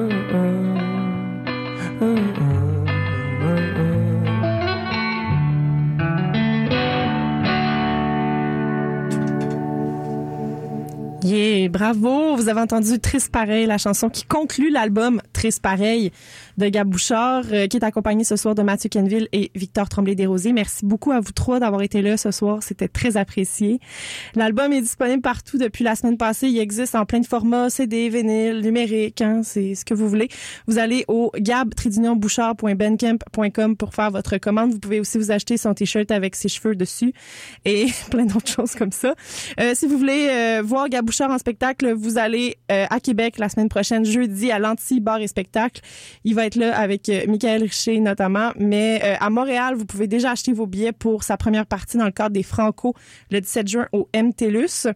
bravo! 11.69 12.35
Vous 12.35 12.49
avez 12.49 12.61
entendu 12.61 12.99
Triste 12.99 13.31
Pareil, 13.31 13.65
la 13.65 13.77
chanson 13.77 14.09
qui 14.09 14.23
conclut 14.23 14.69
l'album 14.69 15.21
Pareil 15.61 16.11
de 16.57 16.69
Gab 16.69 16.87
Bouchard, 16.87 17.43
euh, 17.51 17.67
qui 17.67 17.77
est 17.77 17.83
accompagné 17.83 18.23
ce 18.23 18.35
soir 18.35 18.55
de 18.55 18.63
Mathieu 18.63 18.89
Kenville 18.89 19.27
et 19.31 19.51
Victor 19.55 19.87
Tremblay-Desrosiers. 19.89 20.53
Merci 20.53 20.83
beaucoup 20.85 21.11
à 21.11 21.19
vous 21.19 21.31
trois 21.31 21.59
d'avoir 21.59 21.83
été 21.83 22.01
là 22.01 22.17
ce 22.17 22.31
soir. 22.31 22.63
C'était 22.63 22.87
très 22.87 23.17
apprécié. 23.17 23.79
L'album 24.35 24.73
est 24.73 24.81
disponible 24.81 25.21
partout 25.21 25.57
depuis 25.57 25.83
la 25.83 25.95
semaine 25.95 26.17
passée. 26.17 26.47
Il 26.47 26.57
existe 26.57 26.95
en 26.95 27.05
plein 27.05 27.19
de 27.19 27.27
formats, 27.27 27.69
CD, 27.69 28.09
vinyle, 28.09 28.61
numérique, 28.61 29.21
hein, 29.21 29.41
c'est 29.43 29.75
ce 29.75 29.85
que 29.85 29.93
vous 29.93 30.09
voulez. 30.09 30.29
Vous 30.67 30.79
allez 30.79 31.05
au 31.07 31.31
gab-bouchard.bandcamp.com 31.37 33.77
pour 33.77 33.93
faire 33.93 34.09
votre 34.11 34.37
commande. 34.37 34.71
Vous 34.71 34.79
pouvez 34.79 34.99
aussi 34.99 35.17
vous 35.17 35.31
acheter 35.31 35.55
son 35.57 35.73
t-shirt 35.73 36.11
avec 36.11 36.35
ses 36.35 36.49
cheveux 36.49 36.75
dessus 36.75 37.13
et 37.65 37.87
plein 38.09 38.25
d'autres 38.25 38.51
choses 38.51 38.75
comme 38.75 38.91
ça. 38.91 39.15
Euh, 39.59 39.73
si 39.75 39.87
vous 39.87 39.97
voulez 39.97 40.27
euh, 40.29 40.61
voir 40.63 40.89
Gab 40.89 41.05
Bouchard 41.05 41.31
en 41.31 41.37
spectacle, 41.37 41.93
vous 41.93 42.17
allez 42.17 42.57
euh, 42.71 42.85
à 42.89 42.99
Québec 42.99 43.37
la 43.37 43.49
semaine 43.49 43.69
prochaine, 43.69 44.05
jeudi, 44.05 44.51
à 44.51 44.59
l'Anti 44.59 44.99
Bar 44.99 45.19
et 45.19 45.27
Il 46.23 46.35
va 46.35 46.45
être 46.45 46.55
là 46.55 46.77
avec 46.77 47.09
euh, 47.09 47.25
Michael 47.27 47.63
Richer 47.63 47.99
notamment. 47.99 48.51
Mais 48.57 49.01
euh, 49.03 49.15
à 49.19 49.29
Montréal, 49.29 49.75
vous 49.75 49.85
pouvez 49.85 50.07
déjà 50.07 50.31
acheter 50.31 50.53
vos 50.53 50.65
billets 50.65 50.91
pour 50.91 51.23
sa 51.23 51.37
première 51.37 51.65
partie 51.65 51.97
dans 51.97 52.05
le 52.05 52.11
cadre 52.11 52.31
des 52.31 52.43
Franco 52.43 52.93
le 53.31 53.41
17 53.41 53.67
juin 53.67 53.87
au 53.91 54.07
MTLUS. 54.15 54.87
Euh, 54.87 54.93